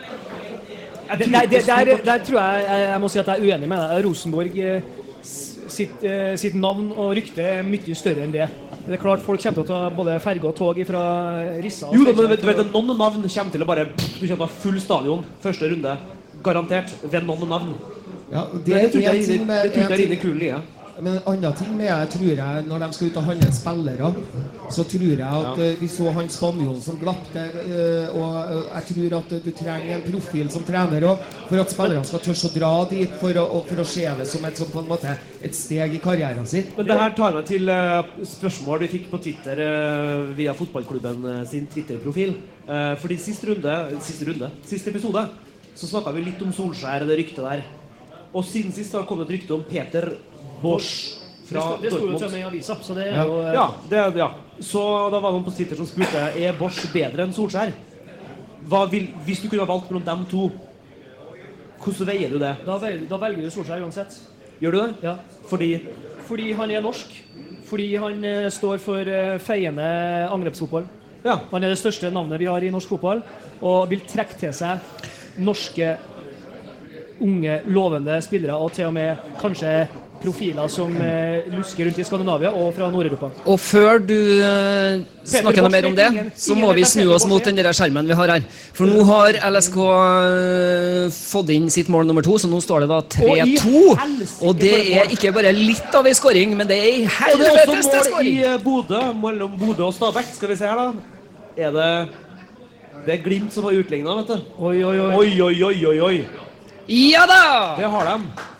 [1.08, 3.46] Nei, det, det er der, der tror jeg jeg jeg må si at jeg er
[3.54, 4.04] uenig med deg.
[4.06, 4.82] Rosenborg eh,
[5.24, 8.48] sitt, eh, sitt navn og rykte er mye større enn det.
[8.84, 11.02] Det er klart Folk kommer til å ta både ferge og tog fra
[11.64, 11.88] Rissa.
[11.94, 14.44] Jo men du vet, vet noen navn kommer til å bare Du kommer til å
[14.44, 15.96] ha full stadion første runde.
[16.44, 16.92] Garantert.
[17.08, 17.74] Ved noen navn.
[18.32, 20.60] Ja, Det, det tror er jeg med det tror en jeg ting- Rine Kulen er.
[21.00, 24.10] Men en annen ting med jeg tror jeg, når de skal ut og handle spillere,
[24.70, 25.70] så tror jeg at ja.
[25.80, 29.50] vi så han spanjolen som glapp der, eh, og eh, jeg tror at eh, du
[29.58, 33.40] trenger en profil som trener òg, for at spillerne skal tørre å dra dit for
[33.42, 36.46] å, for å se det som et, som på en måte, et steg i karrieren
[36.48, 36.70] sin.
[36.76, 41.30] Men det her tar meg til eh, spørsmål vi fikk på Twitter eh, via fotballklubben
[41.32, 42.36] eh, sin Twitter-profil.
[42.64, 45.20] Fordi sist runde, siste runde, siste episode,
[45.76, 47.64] så snakka vi litt om Solskjær og det ryktet der.
[48.32, 50.14] Og siden sist har det kommet et rykte om Peter
[50.62, 53.24] Bosch Det fra sto- det sto jo i avisa, så det er Ja.
[53.24, 54.30] jo eh, Ja, det, ja.
[54.60, 57.72] Så da var det noen på Twitter som spurte Er Bosch bedre enn Solskjær.
[58.90, 60.50] Vil, hvis du kunne ha valgt mellom dem to,
[61.84, 62.56] hvordan veier du det?
[62.64, 64.16] da, velger, da velger du Solskjær uansett.
[64.62, 64.94] Gjør du det?
[65.02, 65.16] Ja.
[65.50, 65.70] Fordi
[66.24, 67.10] Fordi han er norsk.
[67.68, 70.86] Fordi han eh, står for eh, feiende angrepsfotball.
[71.24, 71.38] Ja.
[71.50, 73.22] Han er det største navnet vi har i norsk fotball,
[73.60, 74.80] og vil trekke til seg
[75.38, 75.96] norske
[77.20, 79.88] unge, lovende spillere, og til og med kanskje
[80.22, 83.30] profiler som eh, lusker rundt i Skandinavia og fra Nord-Europa.
[83.50, 86.06] Og før du eh, snakker noe mer om det,
[86.40, 88.46] så må vi snu oss mot den der skjermen vi har her.
[88.76, 92.90] For nå har LSK eh, fått inn sitt mål nummer to, så nå står det
[92.92, 93.84] da 3-2.
[94.46, 97.50] Og det er ikke bare litt av ei skåring, men det er ei Og det
[97.50, 98.62] er helvetes også mål i skåring!
[98.64, 100.32] Bodø, mellom Bodø og Stabæk.
[100.38, 101.20] Skal vi se her, da.
[101.56, 101.90] Er det
[103.04, 104.50] Det er Glimt som har utligna, vet du.
[104.58, 104.78] Oi.
[104.80, 104.96] Oi,
[105.42, 106.16] oi, oi, oi, oi.
[106.88, 107.44] Ja da!
[107.78, 108.53] Det har de.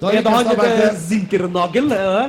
[0.00, 1.90] Da Er det han heter Zinkernagel?
[1.92, 2.28] Er det?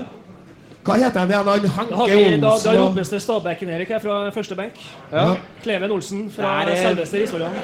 [0.81, 1.69] Hva heter han igjen?
[1.75, 2.41] Han Hanke Olsen?
[2.41, 4.79] da, da ropes det Stabæken Erik her fra første benk.
[5.11, 5.35] ja.
[5.61, 6.77] Kleven Olsen fra er det...
[6.81, 7.53] selveste Risvollan.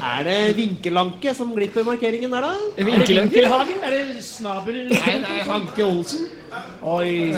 [0.00, 2.52] Er det Vinkelanke som glipper markeringen der, da?
[2.80, 3.76] Vinkelhagen?
[3.84, 4.80] Er det snabel?
[4.90, 6.26] Nei, nei, Hanke Olsen.
[6.82, 7.36] Oi.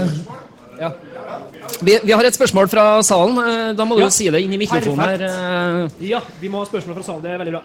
[1.82, 3.36] Vi, vi har et spørsmål fra salen.
[3.42, 4.10] Eh, Da må du Ja.
[4.10, 5.26] si det inn i mikrofonen her.
[5.26, 6.06] eh.
[6.08, 7.22] Ja, vi må ha spørsmål fra salen.
[7.26, 7.62] Det er veldig bra.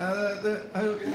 [0.00, 0.60] Eh, det-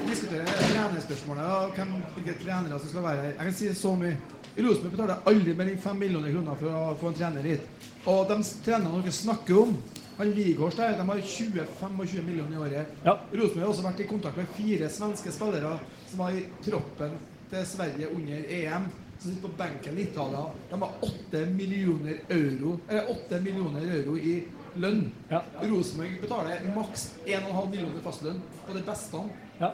[0.09, 3.23] diskuterer trenerspørsmålet og hvem, hvilke trenere som skal være her.
[3.31, 4.17] Jeg kan si så mye.
[4.57, 7.61] I Rosenborg betaler aldri mer enn 5 millioner kroner for å få en trener hit.
[8.05, 9.77] Og de trenerne dere snakker om,
[10.17, 12.87] han Wigårds der, de har 20-25 millioner i året.
[13.03, 13.17] Ja.
[13.33, 17.17] Rosenborg har også vært i kontakt med fire svenske spillere som var i troppen
[17.49, 18.85] til Sverige under EM.
[19.19, 20.45] Som sitter på benken i Italia.
[20.69, 24.43] De har 8 millioner euro, eller 8 millioner euro i
[24.81, 25.03] lønn.
[25.31, 25.41] Ja.
[25.61, 29.21] Rosenborg betaler maks 1,5 millioner fastlønn på det beste.
[29.59, 29.69] Ja.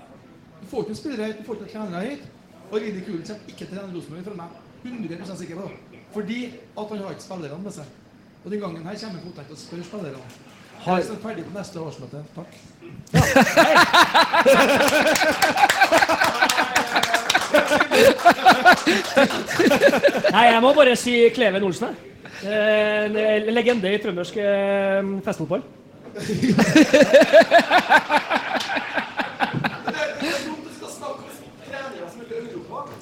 [0.62, 2.28] Du får ikke spillere hit, du får ikke trenere hit.
[2.72, 4.49] Og Ridi Kulen kommer ikke til å trene Rosenborg, for meg
[4.86, 5.66] 100 sikker på.
[6.14, 6.39] Fordi
[6.78, 7.86] at han har ikke spillerne med seg.
[8.43, 10.24] Og den gangen her kommer han til å spørre spillerne.
[10.82, 12.24] Jeg er ferdig på neste årsmøte.
[12.36, 12.52] Takk.
[20.32, 21.88] Nei, jeg må bare si Kleven Olsen.
[21.91, 22.11] jeg.
[22.43, 25.61] Eh, En legende i trøndersk eh, festfotball.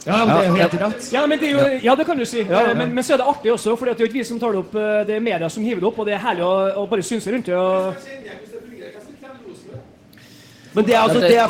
[0.06, 1.10] Ja, men det er helt rett.
[1.14, 2.40] Ja, men det, er jo, ja, det kan du si.
[2.40, 4.40] Eh, Men, men så er det artig også, for det er jo ikke vi som
[4.40, 4.74] tar det opp,
[5.08, 7.32] det er media som hiver det opp, og det er herlig å, å bare synse
[7.32, 7.56] rundt det.
[7.56, 7.94] Og...
[10.74, 11.50] Men det er altså det er,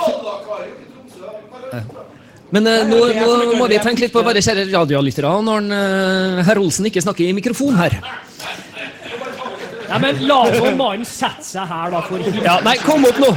[2.52, 6.40] Men uh, nå, nå må vi tenke litt på våre kjære radiolyttere når han, eh,
[6.48, 8.00] herr Olsen ikke snakker i mikrofon her.
[9.90, 13.30] Nei, men la nå mannen sette seg her, da, for Ja, nei, kom opp nå!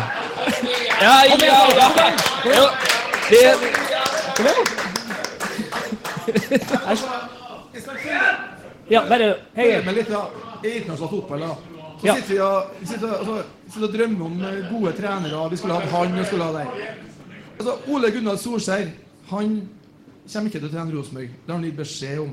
[1.03, 1.89] Ja, ja, ja.
[2.53, 2.67] ja.
[3.29, 3.43] Det,
[8.93, 9.69] Ja, bare Hei.
[9.79, 11.41] Internasjonal fotball.
[11.41, 11.55] da.
[12.03, 13.37] Så sitter vi og, sitter, og- altså,
[13.73, 14.35] sitter og drømmer om
[14.73, 15.49] gode trenere.
[15.51, 16.67] Vi skulle hatt han og skulle ha deg.
[17.63, 18.89] Altså, Ole Gunnar Solskjær
[19.31, 19.53] han
[20.33, 21.29] kommer ikke til å trene Rosenborg.
[21.47, 22.33] Det har han gitt beskjed om.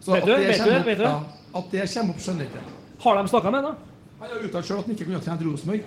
[0.00, 0.32] Så Vet du?
[0.32, 0.64] at det Vet du?
[0.64, 1.04] kommer opp- Vet du?
[1.04, 1.22] Ja,
[1.58, 2.62] at det kommer opp, skjønner jeg ikke.
[3.04, 3.74] Har de snakka med ham, da?
[4.20, 5.82] Han har uttalt selv at han ikke kunne trent Rosenborg.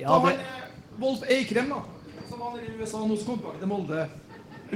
[0.00, 0.38] Ja, Ta det,
[1.00, 1.80] Wolf Eikrem, da,
[2.28, 4.08] som var i USA nå, som kom tilbake til Molde.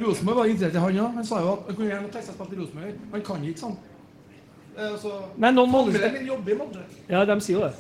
[0.04, 1.14] Rosenborg var interessert i han òg.
[1.14, 2.94] Han sa jo at han kunne gjerne tenke seg å spille i Rosenborg.
[3.12, 3.76] Han kan ikke sånn.
[5.00, 6.82] Så, Men noen Molde- jobber i Molde.
[7.08, 7.74] ja, de sier jo det.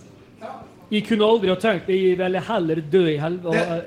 [0.94, 3.84] Jeg kunne aldri ha tenkt meg Jeg ville heller dø i helvete.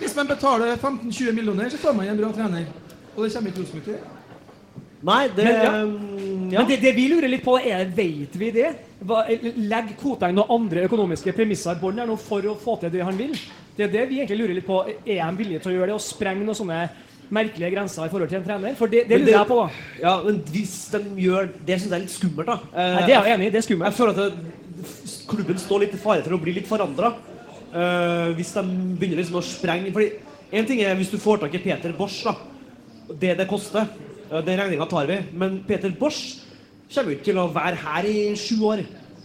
[0.00, 2.64] Hvis man betaler 15-20 millioner, så får man en bra trener.
[3.14, 4.00] Og det kommer ikke Rosenborg til.
[5.00, 5.62] Nei, det Men, ja.
[5.72, 6.58] ja.
[6.58, 8.72] Men det, det vi lurer litt på, er vet vi det?
[9.06, 13.16] Hva, legger Koteng noen andre økonomiske premisser i bånn for å få til det han
[13.16, 13.32] vil?
[13.76, 14.82] Det er det vi egentlig lurer litt på.
[15.06, 16.82] Er de villige til å gjøre det og sprenge noen sånne
[17.30, 18.74] merkelige grenser i forhold til en trener?
[18.78, 19.58] For det, det lurer jeg på.
[19.60, 19.68] da.
[20.02, 22.56] Ja, men hvis de gjør Det syns jeg er litt skummelt, da.
[22.74, 23.50] Eh, Nei, det er jeg enig i.
[23.54, 23.90] Det er skummelt.
[23.90, 27.12] Jeg føler at det, klubben står litt i fare for å bli litt forandra.
[28.34, 28.62] hvis de
[28.98, 30.10] begynner liksom å sprenge Fordi
[30.52, 32.34] En ting er hvis du får tak i Peter Bosch, da.
[33.20, 33.86] Det det koster.
[34.32, 35.18] eh, Den regninga tar vi.
[35.32, 36.40] Men Peter Bosch
[36.92, 38.82] kommer ikke til å være her i sju år.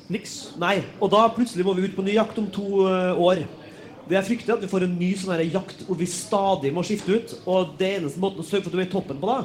[0.10, 0.52] Niks.
[0.62, 0.84] Nei.
[1.02, 3.42] Og da plutselig må vi ut på ny jakt om to eh, år.
[4.06, 6.84] Det jeg frykter, er at vi får en ny sånn jakt hvor vi stadig må
[6.86, 7.38] skifte ut.
[7.50, 9.40] Og det eneste måten å sørge for at du er i toppen på da,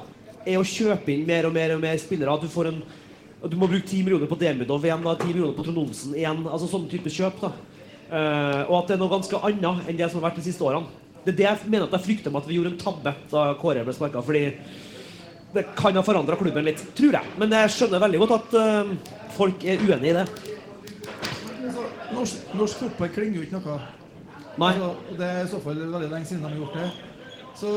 [0.44, 2.34] er å kjøpe inn mer og mer og mer spillere.
[2.34, 2.82] At du får en
[3.40, 6.42] du må bruke 10 millioner på Demidov igjen, da, 10 millioner på Trond Olsen igjen.
[6.44, 7.40] Altså sånne type kjøp.
[7.40, 7.52] da.
[8.10, 10.66] Uh, og at det er noe ganske annet enn det som har vært de siste
[10.66, 10.90] årene.
[11.24, 13.44] Det er det jeg mener at jeg frykter med at vi gjorde en tabbe da
[13.60, 14.24] Kåre ble sparka.
[14.24, 14.42] Fordi
[15.54, 17.32] det kan ha forandra klubben litt, tror jeg.
[17.40, 18.92] Men jeg skjønner veldig godt at uh,
[19.38, 20.26] folk er uenig i det.
[22.10, 23.80] Norsk, norsk fotball klinger jo ikke noe.
[24.60, 24.74] Nei.
[24.74, 26.90] Altså, det er i så fall veldig lenge siden de har gjort det.
[27.60, 27.70] Så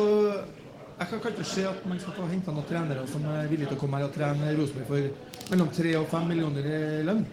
[1.00, 3.78] jeg kan kanskje se at man skal få henta noen trenere som er villige til
[3.78, 7.24] å komme her og trene Rosenborg for mellom 3 og 5 millioner i lønn.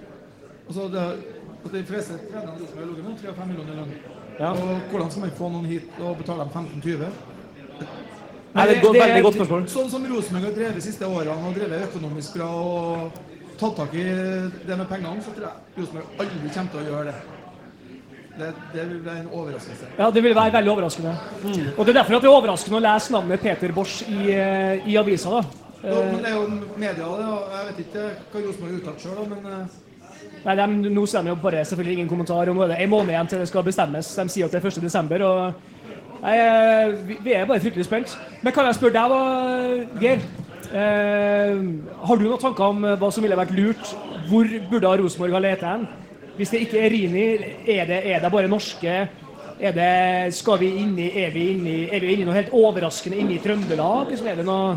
[0.69, 1.05] Altså, det,
[1.65, 3.93] at de fleste trenerne i Rosenborg har ligget mellom 3 og 5 millioner i lønn.
[4.41, 4.53] Ja.
[4.55, 7.11] Og hvordan skal man få noen hit og betale dem 15-20?
[8.51, 9.67] Nei, det er et veldig godt spørsmål.
[9.71, 13.21] Sånn som Rosenborg har drevet de siste årene, og drevet økonomisk bra og
[13.61, 14.07] tatt tak i
[14.65, 17.40] det med pengene, så tror jeg Rosenborg aldri kommer til å gjøre det.
[18.41, 19.89] Det, det vil være en overraskelse.
[19.99, 21.15] Ja, Det vil være veldig overraskende.
[21.77, 24.89] Og Det er derfor at det er overraskende å lese navnet Peter Bosch i, eh,
[24.89, 25.31] i avisa.
[25.31, 25.43] da.
[25.83, 27.05] Jo, men det er jo media, det.
[27.05, 29.79] og Jeg vet ikke hva Rosenborg har uttalt sjøl, men eh,
[30.45, 32.43] Nei, de, Nå sier de jo bare selvfølgelig ingen kommentar.
[32.43, 34.15] er det en måned igjen til det skal bestemmes.
[34.17, 34.83] De sier at det er 1.
[34.83, 35.23] desember.
[35.23, 35.53] og
[36.23, 36.93] nei, eh,
[37.25, 38.19] vi, er bare fryktelig spent.
[38.43, 40.21] Men kan jeg spørre deg, da, Geir?
[40.71, 41.57] Eh,
[42.07, 43.95] har du noen tanker om eh, hva som ville vært lurt?
[44.29, 45.89] Hvor burde Rosenborg ha lett hen?
[46.41, 47.25] Hvis det ikke er Rini,
[47.69, 48.93] er det, er det bare norske?
[49.61, 53.35] Er det, skal vi inni, er vi inni, er vi inni noe helt overraskende inne
[53.35, 54.09] i Trøndelag?
[54.09, 54.71] Liksom, er det noe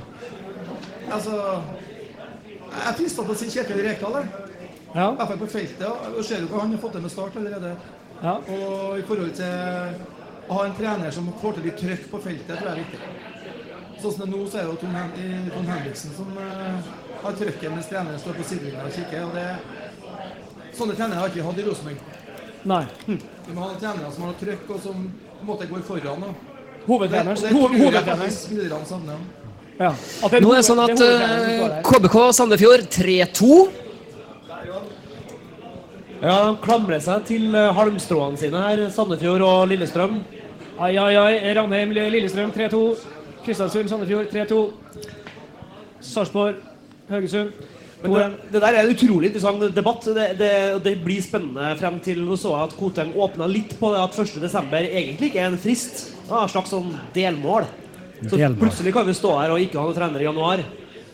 [1.13, 4.49] altså Jeg er frista til å si Kjetil Rekdal, jeg.
[4.89, 5.05] Ja.
[5.05, 5.85] I hvert fall på feltet.
[5.87, 7.71] og ser jo hva han har fått til med Start allerede.
[8.23, 8.35] ja.
[8.57, 12.51] Og i forhold til å ha en trener som får til litt trøkk på feltet,
[12.57, 12.99] tror jeg er viktig.
[14.01, 16.91] Sånn som det er nå, så er det jo Tom, Hen Tom Henriksen som uh,
[17.23, 19.23] har trøkket mens treneren står på sidelinja og kikker.
[19.29, 19.47] og det
[20.77, 21.97] Sånne trenere har ikke vi hatt i Rosenborg.
[22.63, 22.83] Nei.
[23.05, 26.23] Vi må ha trenere som har trøkk, og som på en måte går foran.
[26.23, 26.33] Da.
[26.87, 27.37] Hovedtreneren.
[29.79, 29.93] Ja.
[30.43, 31.79] Nå er det sånn at eh.
[31.85, 33.57] KBK Sandefjord 3-2.
[36.23, 40.21] Ja, De klamrer seg til eh, halmstråene sine her, Sandefjord og Lillestrøm.
[40.79, 41.53] Ai, ai, ai.
[41.57, 42.83] Ranheim, Lillestrøm 3-2.
[43.43, 44.61] Kristiansund, Sandefjord 3-2.
[46.03, 46.61] Sarpsborg,
[47.11, 47.51] Haugesund.
[48.03, 50.07] Men det, det der er en utrolig interessant debatt.
[50.15, 50.51] Det, det,
[50.83, 54.17] det blir spennende frem til nå så jeg at Koteng åpna litt på det at
[54.19, 54.75] 1.12.
[54.83, 56.05] egentlig ikke er en frist.
[56.23, 57.67] Det er et slags sånn delmål.
[58.29, 58.59] Så Delmål.
[58.59, 60.63] plutselig kan vi stå her og ikke ha noen trener i januar.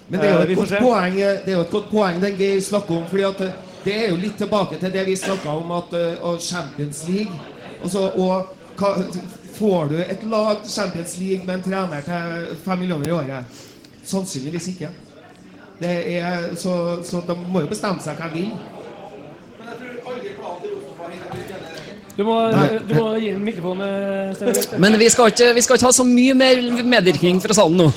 [0.10, 2.38] Men det er, jo Eh, et godt poeng, det er jo et godt poeng den
[2.38, 3.10] Geir snakker om.
[3.10, 6.24] fordi at eh, Det er jo litt tilbake til det vi snakka om, at eh,
[6.26, 7.34] og Champions League.
[7.84, 8.96] Altså, og hva,
[9.56, 13.62] får du et lag Champions League med en trener til fem millioner i året?
[14.04, 14.90] Sannsynligvis ikke.
[15.80, 16.74] Det er, så,
[17.08, 18.52] så de må jo bestemme seg hva de vil.
[22.20, 22.36] Du må,
[22.84, 24.36] du må gi den mikrofonen.
[24.84, 27.88] Men vi skal, ikke, vi skal ikke ha så mye mer medvirkning fra salen nå.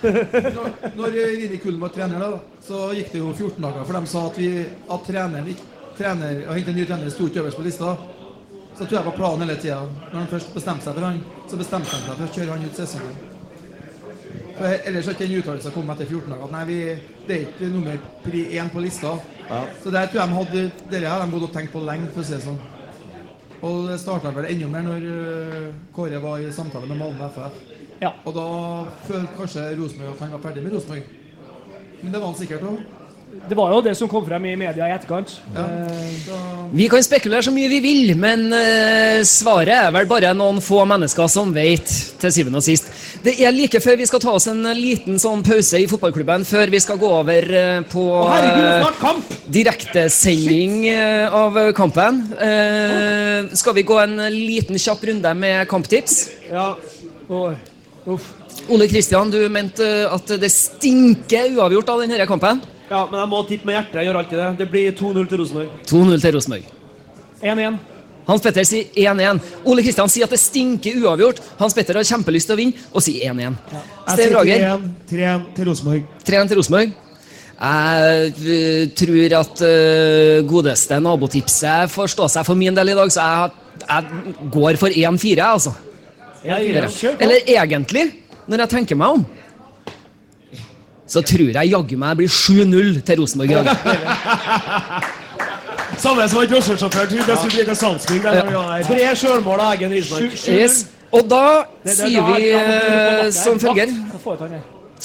[0.00, 4.12] Når, når Rini Kullen var trener, da, så gikk det jo 14 dager, for de
[4.12, 4.50] sa at, vi,
[4.96, 5.64] at treneren
[5.96, 7.96] trener, å hente en ny trener sto ikke øverst på lista.
[8.76, 9.80] Så tror jeg var planen hele tida.
[10.12, 12.68] Når de først bestemte seg for han, så bestemte de seg for å kjøre han
[12.68, 13.29] ut sesongen.
[14.60, 16.50] For ellers har ikke den uttalelsen kommet etter 14 dager.
[16.52, 16.78] Nei, vi,
[17.24, 17.96] det er ikke nummer
[18.26, 19.14] pri én på lista.
[19.80, 22.20] Så der tror jeg de hadde Dere har de gått og tenkt på lenge, for
[22.20, 22.60] å si det sånn.
[23.64, 25.64] Og det starta vel enda mer når øh,
[25.96, 27.58] Kåre var i samtale med Malmö FF.
[28.00, 28.14] Ja.
[28.24, 28.46] Og da
[29.08, 31.10] følte kanskje Rosenborg at han var ferdig med Rosenborg.
[32.00, 32.78] Men det var han sikkert òg.
[33.50, 35.36] Det var jo det som kom frem i media i etterkant.
[35.54, 35.64] Ja.
[35.64, 40.60] Eh, Vi kan spekulere så mye vi vil, men eh, svaret er vel bare noen
[40.64, 42.89] få mennesker som vet, til syvende og sist.
[43.20, 46.70] Det er like før vi skal ta oss en liten sånn pause i fotballklubben, før
[46.72, 49.34] vi skal gå over eh, på eh, kamp!
[49.52, 52.22] direktesending eh, av kampen.
[52.40, 56.22] Eh, skal vi gå en liten kjapp runde med kamptips?
[56.48, 56.70] Ja.
[58.08, 58.32] Uff.
[58.72, 62.64] Ole Kristian, du mente at det stinker uavgjort av denne kampen.
[62.88, 64.00] ja, men jeg må tippe med hjertet.
[64.00, 64.50] Jeg gjør alltid det.
[64.64, 65.78] Det blir 2-0 til Rosenborg.
[65.92, 66.76] 2-0 til Rosenborg.
[67.44, 67.78] 1-1.
[68.30, 69.40] Hans Petter sier 1-1.
[69.66, 71.42] Ole Kristian sier at det stinker uavgjort.
[71.58, 73.58] Hans Petter har kjempelyst til å vinne og sier 1-1.
[73.74, 76.10] Jeg Stein sier 3-1 3-1 til Rosenborg.
[76.28, 76.98] 3-1 til Rosenborg.
[77.60, 83.12] Jeg eh, tror at eh, godeste nabotipset får stå seg for min del i dag,
[83.12, 83.50] så jeg,
[83.82, 85.74] jeg går for 1-4, altså.
[86.40, 86.86] Ja, ja.
[87.20, 88.06] Eller egentlig,
[88.48, 89.26] når jeg tenker meg om,
[91.10, 95.10] så tror jeg jaggu meg blir 7-0 til Rosenborg i dag.
[96.00, 98.28] Samme som en drosjesjåfør trodde jeg skulle drikke salgsbygg.
[98.88, 100.36] Tre sjølmål av egen Rismark.
[100.48, 100.82] Yes.
[101.10, 101.46] Og da
[101.84, 103.90] sier vi eh, som følger
[104.20, 104.44] får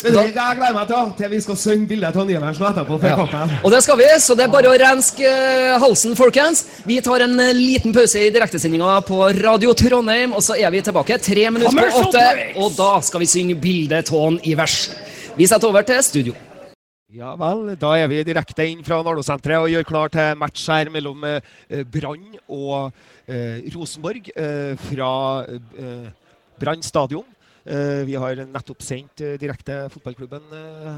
[0.04, 2.98] jeg gleder meg til, til vi skal synge bildet av Nivers etterpå.
[3.06, 3.44] Ja.
[3.64, 6.66] Og det skal vi, så det er bare å renske eh, halsen, folkens.
[6.88, 10.84] Vi tar en eh, liten pause i direktesendinga på Radio Trondheim, og så er vi
[10.86, 12.26] tilbake tre minutter på åtte.
[12.60, 14.12] Og da skal vi synge bildet
[14.44, 14.82] i vers.
[15.36, 16.36] Vi setter over til studio.
[17.14, 20.90] Ja vel, da er vi direkte inn fra Nardo-senteret og gjør klar til match her
[20.90, 22.96] mellom eh, Brann og
[23.30, 25.10] eh, Rosenborg eh, fra
[25.46, 26.08] eh,
[26.58, 27.28] Brann stadion.
[27.62, 30.50] Eh, vi har nettopp sendt eh, direkte fotballklubben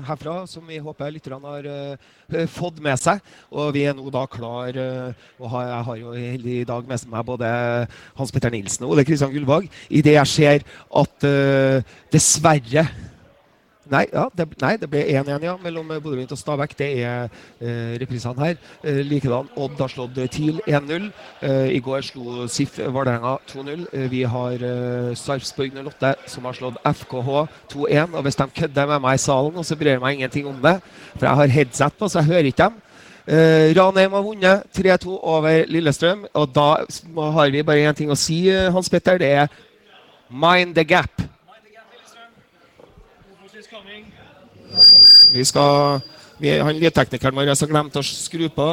[0.07, 3.19] herfra, som vi håper lytterne har fått med seg.
[3.51, 7.51] Og vi er nå da klar og Jeg har jo i dag med meg både
[8.15, 9.67] Hans Petter Nilsen og Ole Kristian Gullvåg.
[9.91, 10.65] Idet jeg ser
[11.03, 11.29] at
[12.15, 12.87] dessverre
[13.91, 16.73] Nei, ja, det, nei, det ble 1-1 ja, mellom eh, Bodø-Glimt og Stabæk.
[16.79, 18.57] Det er eh, reprisene her.
[18.83, 21.09] Eh, likedan Odd har slått TIL 1-0.
[21.41, 23.85] Eh, I går slo SIF Vålerenga 2-0.
[23.93, 28.17] Eh, vi har eh, Sarpsborg 08 som har slått FKH 2-1.
[28.17, 30.59] Og hvis de kødder med meg i salen, og så bryr jeg meg ingenting om
[30.63, 30.77] det,
[31.15, 32.83] for jeg har headset på, så jeg hører ikke dem.
[33.27, 36.67] Eh, Ranheim har vunnet 3-2 over Lillestrøm, og da
[37.35, 39.17] har vi bare én ting å si, eh, Hans Petter.
[39.19, 39.47] Det er
[40.31, 41.21] mind the gap.
[45.33, 46.01] Vi skal
[46.37, 48.67] vi, Han lydteknikeren vår har glemt å skru på.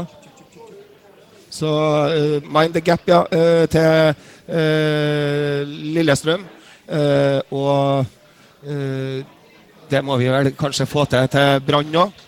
[1.54, 4.10] Så uh, mind the gap, ja, uh, til
[4.50, 5.62] uh,
[5.94, 6.44] Lillestrøm.
[7.54, 8.04] Og
[9.88, 12.20] det må vi vel kanskje få til til Brann òg.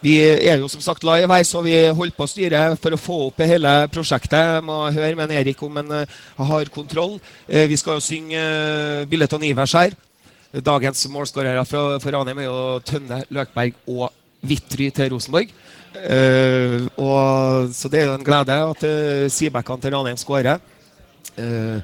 [0.00, 3.00] vi er jo som sagt live her, så vi holder på å styre for å
[3.00, 4.36] få opp hele prosjektet.
[4.36, 7.16] Jeg må høre med Erik om han har kontroll.
[7.48, 9.96] Vi skal jo synge uh, Bildet av Nivers her.
[10.64, 14.10] Dagens målskårere for, for Ranheim er jo Tønne, Løkberg og
[14.46, 15.52] Vitry til Rosenborg.
[15.96, 20.60] Uh, og, så det er jo en glede at uh, Sibekkene til Ranheim skårer.
[21.36, 21.80] Uh,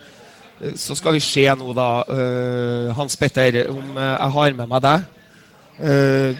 [0.79, 4.85] så skal vi se nå, da, uh, Hans Petter, om eh, jeg har med meg
[4.85, 5.11] deg.
[5.83, 6.37] Eh,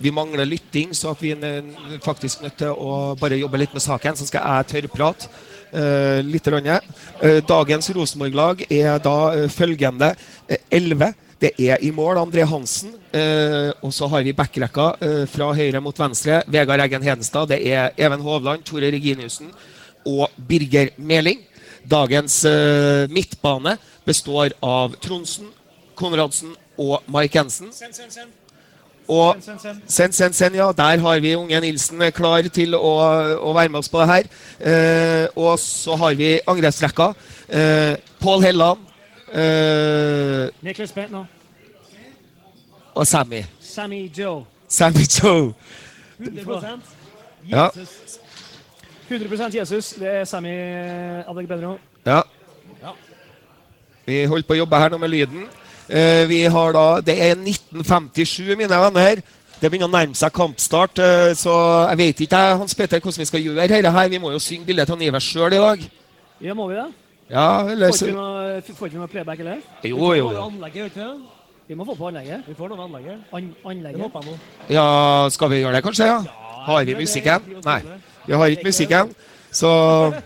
[0.00, 1.62] vi mangler lytting, så vi er
[2.04, 4.16] faktisk nødt til å bare jobbe litt med saken.
[4.16, 5.28] Så skal jeg tørrprate
[5.74, 6.48] uh, litt.
[6.48, 10.14] Eh, dagens Rosenborg-lag er da eh, følgende
[10.48, 11.12] eh, 11.
[11.40, 12.94] Det er i mål André Hansen.
[13.12, 16.42] eh, og så har vi backrekka eh, fra høyre mot venstre.
[16.48, 17.48] Vegard Eggen Hedenstad.
[17.48, 19.50] Det er Even Hovland, Tore Reginiussen
[20.06, 21.40] og Birger Meling.
[21.84, 23.76] Dagens eh, midtbane
[24.06, 25.52] består av Tronsen,
[25.94, 27.70] Konradsen og Mike Jensen.
[29.08, 29.36] Og
[29.86, 30.72] Send, send, send, ja.
[30.72, 32.94] Der har vi unge Nilsen klar til å,
[33.38, 34.26] å være med oss på det her.
[34.58, 37.12] Eh, og så har vi angrepsrekka.
[37.46, 38.82] Eh, Pål Helland
[39.36, 41.24] eh, Niklas Bentner.
[42.94, 43.42] og Sammy.
[43.60, 44.44] Sammy Joe.
[44.68, 45.52] Sammy Joe.
[46.18, 46.80] 100
[47.50, 47.68] Ja.
[49.08, 49.92] 100 Jesus.
[49.92, 50.54] Det er Sammy
[51.28, 51.78] Adegbenro.
[52.06, 52.20] Ja.
[54.06, 55.46] Vi holder på å jobbe her nå med lyden.
[55.88, 59.20] Eh, vi har da, Det er 1957, mine venner.
[59.60, 63.24] Det begynner å nærme seg kampstart, eh, så jeg vet ikke Hans Peter, hvordan vi
[63.24, 64.08] skal gjøre dette her.
[64.08, 65.78] Vi må jo synge bildet av Nivers sjøl i dag.
[66.40, 66.86] Ja, må vi det?
[67.30, 69.62] Ja, eller Får så ikke vi noe, får ikke noe playback, eller?
[69.84, 70.28] Jo, jo.
[70.44, 70.98] Anlegget.
[71.66, 72.44] Vi må få på anlegget.
[72.46, 73.24] Vi får noe med anlegget.
[73.34, 74.28] An anlegget.
[74.70, 74.86] Ja,
[75.30, 76.06] skal vi gjøre det, kanskje?
[76.06, 76.20] ja?
[76.66, 77.58] Har vi musikken?
[77.64, 77.80] Nei,
[78.26, 79.14] vi har ikke musikken.
[79.50, 79.70] Så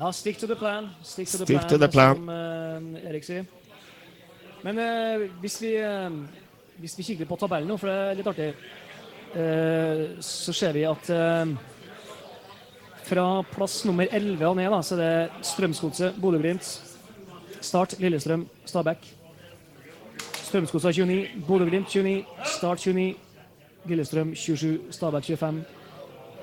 [0.00, 0.90] Ja, stick to the plan.
[1.02, 2.16] Stick to the Stick plan, to the plan.
[2.16, 3.44] som uh, Erik sier.
[4.62, 6.12] Men uh, hvis, vi, uh,
[6.76, 8.50] hvis vi kikker på tabellen nå, for det er litt artig,
[9.36, 11.10] eh, så ser vi at
[13.06, 16.70] fra plass nummer 11 og ned, da, så er det Strømsgodset, Bodø-Glimt,
[17.60, 19.06] Start, Lillestrøm, Stabæk.
[20.42, 22.24] Strømsgodset 29, Bodø-Glimt 29,
[22.56, 23.14] Start 29,
[23.86, 25.64] Lillestrøm 27, Stabæk 25.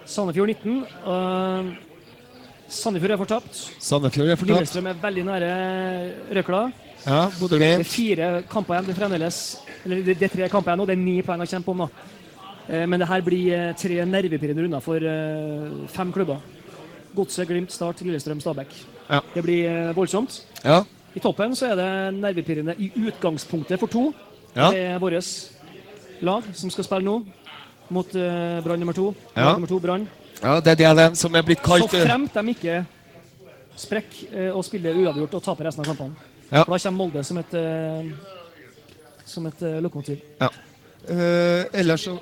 [0.05, 0.77] Sandefjord 19.
[1.05, 1.73] Uh,
[2.67, 3.59] Sandefjord er fortapt.
[3.79, 4.57] Sandefjord er fortapt.
[4.57, 5.51] Lillestrøm er veldig nære
[6.35, 6.63] Røkla.
[7.05, 8.85] Ja, Det er fire kamper igjen.
[8.87, 9.37] Det er fremdeles
[9.83, 11.83] Eller det, det er tre kamper igjen og Det er ni poeng å kjempe om.
[11.83, 11.87] da.
[12.69, 16.39] Eh, Men det her blir eh, tre nervepirrende runder for eh, fem klubber.
[17.15, 18.73] Godset, Glimt, Start, Lillestrøm, Stabæk.
[19.09, 19.19] Ja.
[19.33, 20.41] Det blir eh, voldsomt.
[20.63, 20.81] Ja.
[21.13, 24.07] I toppen så er det nervepirrende i utgangspunktet for to.
[24.55, 24.71] Ja.
[24.71, 25.29] Det er vårt
[26.21, 27.19] lag som skal spille nå,
[27.93, 29.13] mot uh, Brann nummer to.
[29.35, 29.53] Ja.
[29.53, 30.07] Nummer to, Brann.
[30.41, 32.83] ja, det er det den som er blitt kalt Så fremt de ikke
[33.77, 36.29] sprekker eh, og spiller uavgjort og taper resten av kampene.
[36.49, 36.63] Ja.
[36.63, 40.21] For da kommer Molde som et, uh, som et uh, lokomotiv.
[41.07, 42.17] Eh, ellers så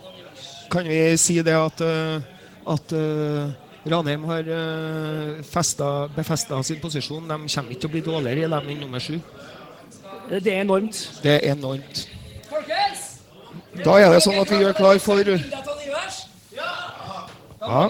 [0.70, 2.22] kan vi si det at, eh,
[2.68, 3.52] at eh,
[3.86, 5.42] Ranheim har uh,
[6.16, 7.24] befesta sin posisjon.
[7.28, 9.16] De kommer ikke til å bli dårligere i dem enn nummer sju.
[10.30, 11.00] Eh, Det er enormt.
[11.24, 12.08] Det er enormt.
[13.84, 15.24] Da er det sånn at vi gjør klar for
[17.62, 17.88] Ja.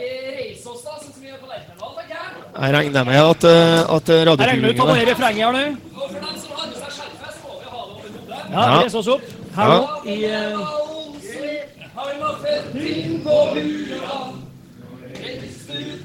[2.62, 5.78] Jeg regner med at, at at Jeg regner med å ta med refrenget her nå.
[8.52, 9.22] Ja, reiser oss opp
[9.56, 9.80] her Ja.
[9.80, 10.18] nå i
[15.72, 16.02] eh,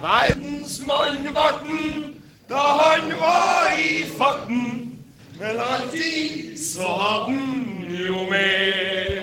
[0.00, 2.14] Verdensmann varten
[2.48, 4.98] da han var i farten.
[5.40, 9.22] Men alltid så hadde han jo mer.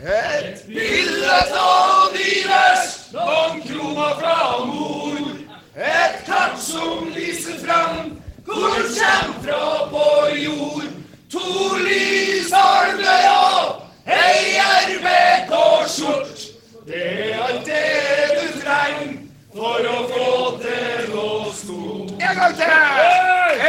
[0.00, 5.18] Et bilde av Nivers, noen kroner fra mor.
[5.76, 8.16] Et kart som viser fram
[8.48, 10.06] hvor kjem fra på
[10.40, 10.88] jord.
[11.30, 16.38] To lys har ja, ei RBK-skjort.
[16.86, 17.82] Det er alt det
[18.36, 19.16] du trenger
[19.54, 20.28] for å få
[20.62, 22.14] til noe stort.
[22.16, 22.66] En gang til!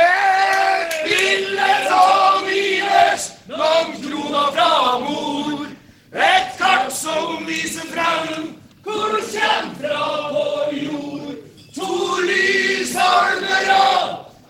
[0.01, 5.67] Et bilde av Nivers, noen kroner fra mor.
[6.11, 10.47] Et kart som viser frem hvor du kjem fra på
[10.79, 11.36] jord.
[11.75, 11.91] To
[12.27, 13.84] lysalmere,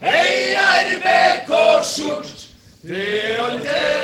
[0.02, 0.56] ei
[0.94, 2.48] RBK-skjort.
[2.82, 4.01] Det er alt det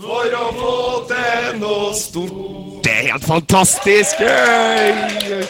[0.00, 0.72] for å få
[1.10, 2.34] til noe stort.
[2.84, 4.20] Det er helt fantastisk!
[4.20, 5.46] Hey!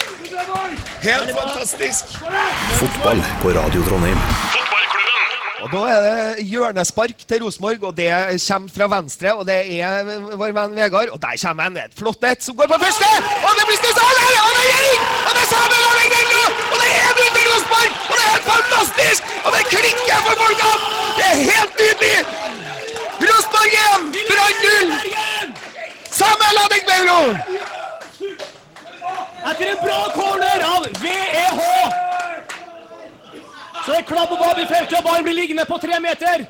[1.03, 2.16] Helt fantastisk!
[2.78, 4.20] Fotball på Radio Trondheim.
[5.66, 8.11] Og Da er det hjørnespark til Rosenborg, og det
[8.44, 9.32] kommer fra venstre.
[9.34, 10.07] Og det er
[10.38, 11.11] vår venn Vegard.
[11.11, 13.09] Og der kommer en Et flott et som går på første!
[13.42, 14.05] Og det blir stussa!
[14.07, 15.03] Og det er og det er Erik!
[15.26, 16.20] Og det er Samuel er
[16.70, 17.90] Og det er Edvin til Rosenborg!
[18.11, 19.22] Og det er helt fantastisk!
[19.44, 20.76] Og det klikker for folkene!
[21.18, 22.66] Det er helt nydelig!
[23.37, 24.16] Rosenborg 1!
[24.28, 25.53] Brann 0!
[26.11, 27.20] Samuel Adegbeiro!
[29.51, 31.61] Etter en bra corner av VEH!
[33.87, 36.47] Så er klabb og babb i feltet, og ballen blir liggende på tre meter.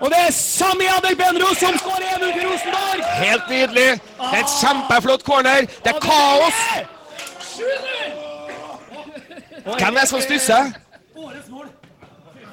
[0.00, 3.02] Og det er Sami Adegbenro som skårer 1-0 til Rosenborg!
[3.24, 3.88] Helt nydelig.
[4.20, 5.66] Det er et kjempeflott corner.
[5.84, 6.58] Det er kaos.
[9.64, 10.74] Hvem er det som stusser?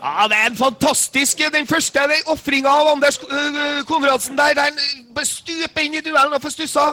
[0.02, 4.54] Ja, Det er en fantastisk Den første ofringa av Anders øh, Konradsen der.
[4.58, 6.86] Der han stuper inn i duellen og får stussa.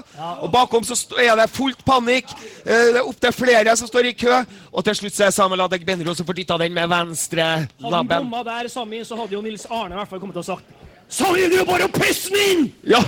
[0.42, 2.28] Og bakom så er det fullt panikk.
[2.66, 4.42] Eh, Det er opptil flere som står i kø.
[4.72, 7.46] Og til slutt så er Samuel Adek Benro som får dytta den med venstre
[7.80, 7.94] labben.
[7.94, 10.42] Hadde han bomma der, Sami, så hadde jo Nils Arne i hvert fall kommet til
[10.44, 10.64] å sagt
[11.08, 12.66] Sami, du er bare å pisse den inn!
[12.84, 13.00] Ja.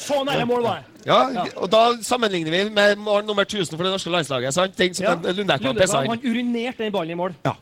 [0.00, 1.04] Så nære mål var det.
[1.04, 4.54] ja, og da sammenligner vi med mål nummer 1000 for det norske landslaget.
[4.56, 4.78] sant?
[4.78, 5.14] Den som Ja.
[5.32, 6.10] Lundekvam, pissa inn.
[6.10, 7.34] han urinerte den ballen i mål.
[7.44, 7.52] Ja.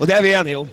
[0.00, 0.68] Og det er vi enige om.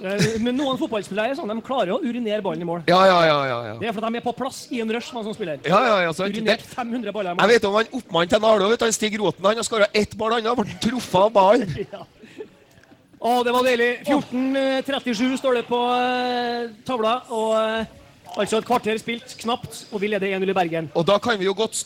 [0.00, 2.82] Eh, Men noen fotballspillere er sånn, de klarer å urinere ballen i mål.
[2.88, 3.38] Ja, ja, ja.
[3.50, 3.74] ja, ja.
[3.80, 5.60] Det er fordi de er på plass i en rush, man som spiller.
[5.68, 6.32] Ja, ja, ja, sant.
[6.36, 7.44] Urinert 500 baller i mål.
[7.44, 10.16] jeg vet om han oppmannen til Nardo, vet han Stig Roten, han har skåra ett
[10.16, 11.76] mål, han har ble truffet av ballen.
[11.92, 12.06] Ja.
[13.20, 13.88] Å, det var deilig.
[14.08, 17.18] 14.37 står det på uh, tavla.
[17.28, 17.50] Og
[18.30, 20.88] Uh, altså et kvarter spilt, knapt, og vi leder 1-0 i Bergen.
[20.94, 21.80] Og da kan vi jo godt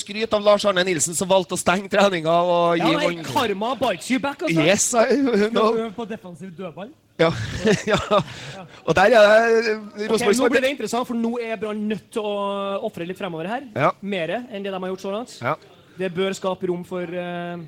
[0.00, 3.28] skryte av Lars Arne Nilsen, som valgte å stenge treninga og Ja, gi nei, mann-
[3.28, 4.64] karma bites you back, altså.
[4.64, 5.76] Yes, I know.
[5.94, 6.88] På defensiv dødball.
[7.20, 7.30] Ja.
[7.92, 7.98] ja.
[8.88, 9.74] Og der er det
[10.08, 12.32] Ok, okay, nå blir det interessant, for nå er Brann nødt til å
[12.88, 13.66] ofre litt fremover her.
[13.76, 13.92] Ja.
[14.00, 15.36] Mere enn det de har gjort så langt.
[15.42, 15.54] Ja.
[16.00, 17.60] Det bør skape rom for eh,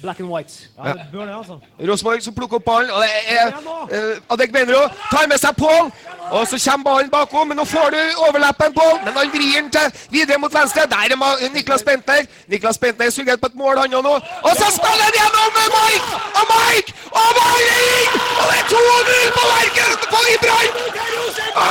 [0.00, 0.68] black and white.
[0.84, 1.58] Ja, det bør det, altså.
[1.90, 4.82] Rosenborg som plukker opp ballen, og det er uh, Adekbenro
[5.12, 5.90] tar med seg Pål.
[6.36, 8.96] Og så kommer ballen bakom, men nå får du overlappen, Pål.
[9.04, 10.86] Men han vrir den til videre mot venstre.
[10.94, 12.22] Der er Niklas Bentner.
[12.48, 14.14] Niklas Bentner suget på et mål, han òg nå.
[14.48, 16.06] Og så spiller han gjennom med Mike!
[16.38, 16.90] Og Mike!
[17.18, 18.10] Og balling!
[18.40, 19.92] Og det er 2-0 på Bergen!
[20.12, 20.70] På i Brann!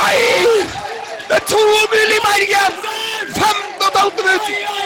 [0.04, 0.16] Oi!
[1.28, 2.72] Det er 2-0 i Bergen!
[3.40, 4.82] 15,5 minutter!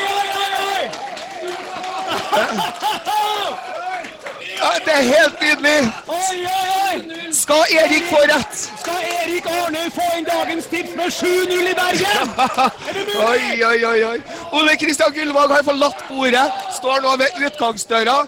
[4.63, 5.93] Ja, det er helt nydelig.
[6.09, 7.33] Oi, oi, oi!
[7.33, 8.55] Skal Erik få rett?
[8.81, 12.33] Skal Erik Arne få inn dagens tips med 7-0 i Bergen?
[13.31, 14.19] Oi, oi, oi, oi.
[14.53, 16.47] Ole Kristian Gullvåg har forlatt bordet.
[16.77, 18.19] Står nå ved utgangsdøra.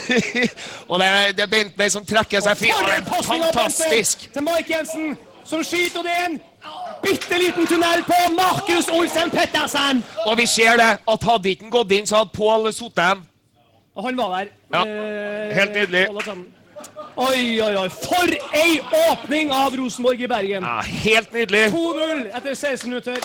[0.90, 2.86] og det er, det er Bentner som trekker seg fint.
[2.86, 4.30] Det er fantastisk.
[4.32, 6.38] Til Mike Jensen, som skyter det en
[7.04, 10.04] bitte liten tunnel på Markus Olsen Pettersen.
[10.26, 13.29] Og vi ser det, at hadde ikke han gått inn, så hadde Pål sittet.
[14.00, 14.50] Og han var der.
[14.72, 16.06] Ja, Eh, helt nydelig.
[17.20, 17.88] Oi, oi, oi.
[17.92, 18.78] For ei
[19.10, 20.64] åpning av Rosenborg i Bergen.
[20.64, 21.66] Ja, helt nydelig.
[21.74, 23.18] 2-0 etter 16 minutter.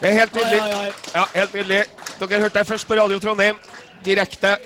[0.00, 0.60] Det er helt nydelig.
[0.60, 0.90] oi, oi.
[1.14, 1.80] Ja, helt nydelig.
[2.20, 3.56] Dere hørte det først på Radio Trondheim.
[4.04, 4.56] Direkte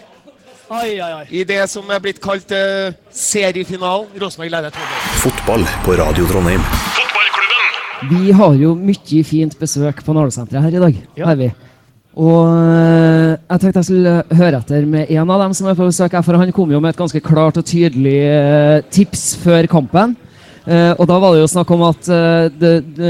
[0.71, 1.25] Oi, oi, oi.
[1.31, 4.09] i det som er blitt kalt uh, seriefinalen.
[4.23, 4.79] Rosenborg leder 2-0.
[5.27, 6.63] Fotball på Radio Trondheim.
[8.11, 10.99] Vi har jo mye fint besøk på Nardo-senteret her i dag.
[11.17, 11.27] Ja.
[11.31, 11.51] Har vi.
[12.15, 15.89] Og øh, jeg tenkte jeg skulle høre etter med en av dem som er på
[15.89, 19.67] besøk her, for han kom jo med et ganske klart og tydelig øh, tips før
[19.71, 20.15] kampen.
[20.65, 23.09] Uh, og da var det jo snakk om at uh, de, de,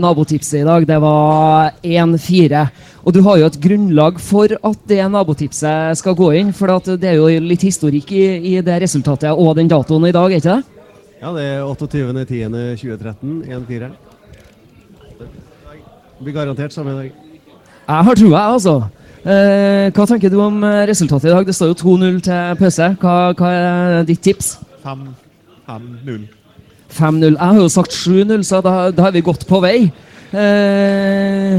[0.00, 2.62] nabotipset i dag, det var 1-4.
[3.04, 7.10] Og du har jo et grunnlag for at det nabotipset skal gå inn, for det
[7.12, 8.24] er jo litt historikk i,
[8.54, 10.88] i det resultatet og den datoen i dag, er ikke det?
[11.20, 13.92] Ja, det er 28.10.2013, 1-4.
[16.24, 17.27] Blir garantert samme dag.
[17.88, 18.72] Jeg har trua, jeg, altså.
[19.24, 21.46] Eh, hva tenker du om eh, resultatet i dag?
[21.48, 22.88] Det står jo 2-0 til pause.
[23.00, 24.50] Hva, hva er ditt tips?
[24.84, 26.26] 5-0.
[26.92, 27.32] 5-0.
[27.32, 29.78] Jeg har jo sagt 7-0, så da, da er vi godt på vei.
[30.36, 31.56] Eh,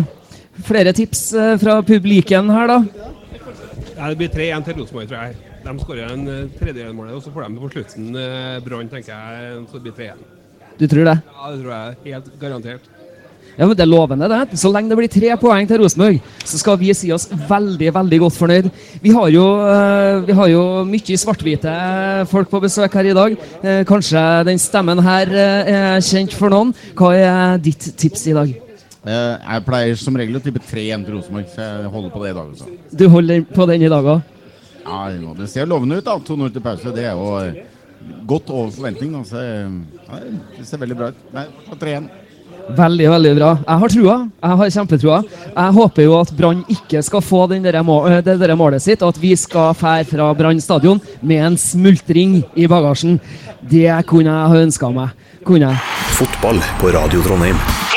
[0.69, 3.09] flere tips eh, fra publiken her, da?
[3.97, 5.41] Ja, det blir 3-1 til Rosenborg, tror jeg.
[5.65, 8.13] De skårer en uh, tredjedelsmål, og så får de det på slutten.
[8.63, 10.23] Brann, tenker jeg, så det blir 3-1.
[10.77, 11.17] Du tror det?
[11.25, 11.99] Ja, det tror jeg.
[12.05, 12.89] Helt garantert.
[13.57, 14.57] Ja, men Det er lovende, det.
[14.59, 18.19] Så lenge det blir tre poeng til Rosenborg, så skal vi si oss veldig veldig
[18.19, 18.69] godt fornøyd.
[19.01, 21.73] Vi har jo, eh, vi har jo mye svart-hvite
[22.27, 23.37] folk på besøk her i dag.
[23.63, 26.73] Eh, kanskje den stemmen her eh, er kjent for noen.
[26.95, 28.55] Hva er ditt tips i dag?
[29.09, 32.37] Jeg pleier som regel å tippe 3-1 til Rosenborg, så jeg holder på det i
[32.37, 32.65] dag også.
[32.99, 34.21] Du holder på den i dag òg?
[34.85, 36.17] Ja, det ser lovende ut, da.
[36.19, 36.95] 2-0 til pause.
[36.95, 37.63] Det er jo
[38.27, 39.13] godt over forventning.
[39.13, 39.23] Da.
[39.27, 40.19] Så, ja,
[40.57, 41.23] det ser veldig bra ut.
[41.35, 41.45] Nei,
[41.79, 42.09] 3-1.
[42.77, 43.49] Veldig, veldig bra.
[43.65, 44.15] Jeg har trua.
[44.43, 45.19] Jeg har kjempetrua.
[45.47, 49.01] Jeg håper jo at Brann ikke skal få der må eh, det der målet sitt,
[49.01, 53.19] og at vi skal fære fra Brann stadion med en smultring i bagasjen.
[53.61, 55.15] Det kunne jeg ha ønska meg.
[55.45, 55.85] Kunne jeg.
[56.19, 57.88] Fotball på Radio Trondheim.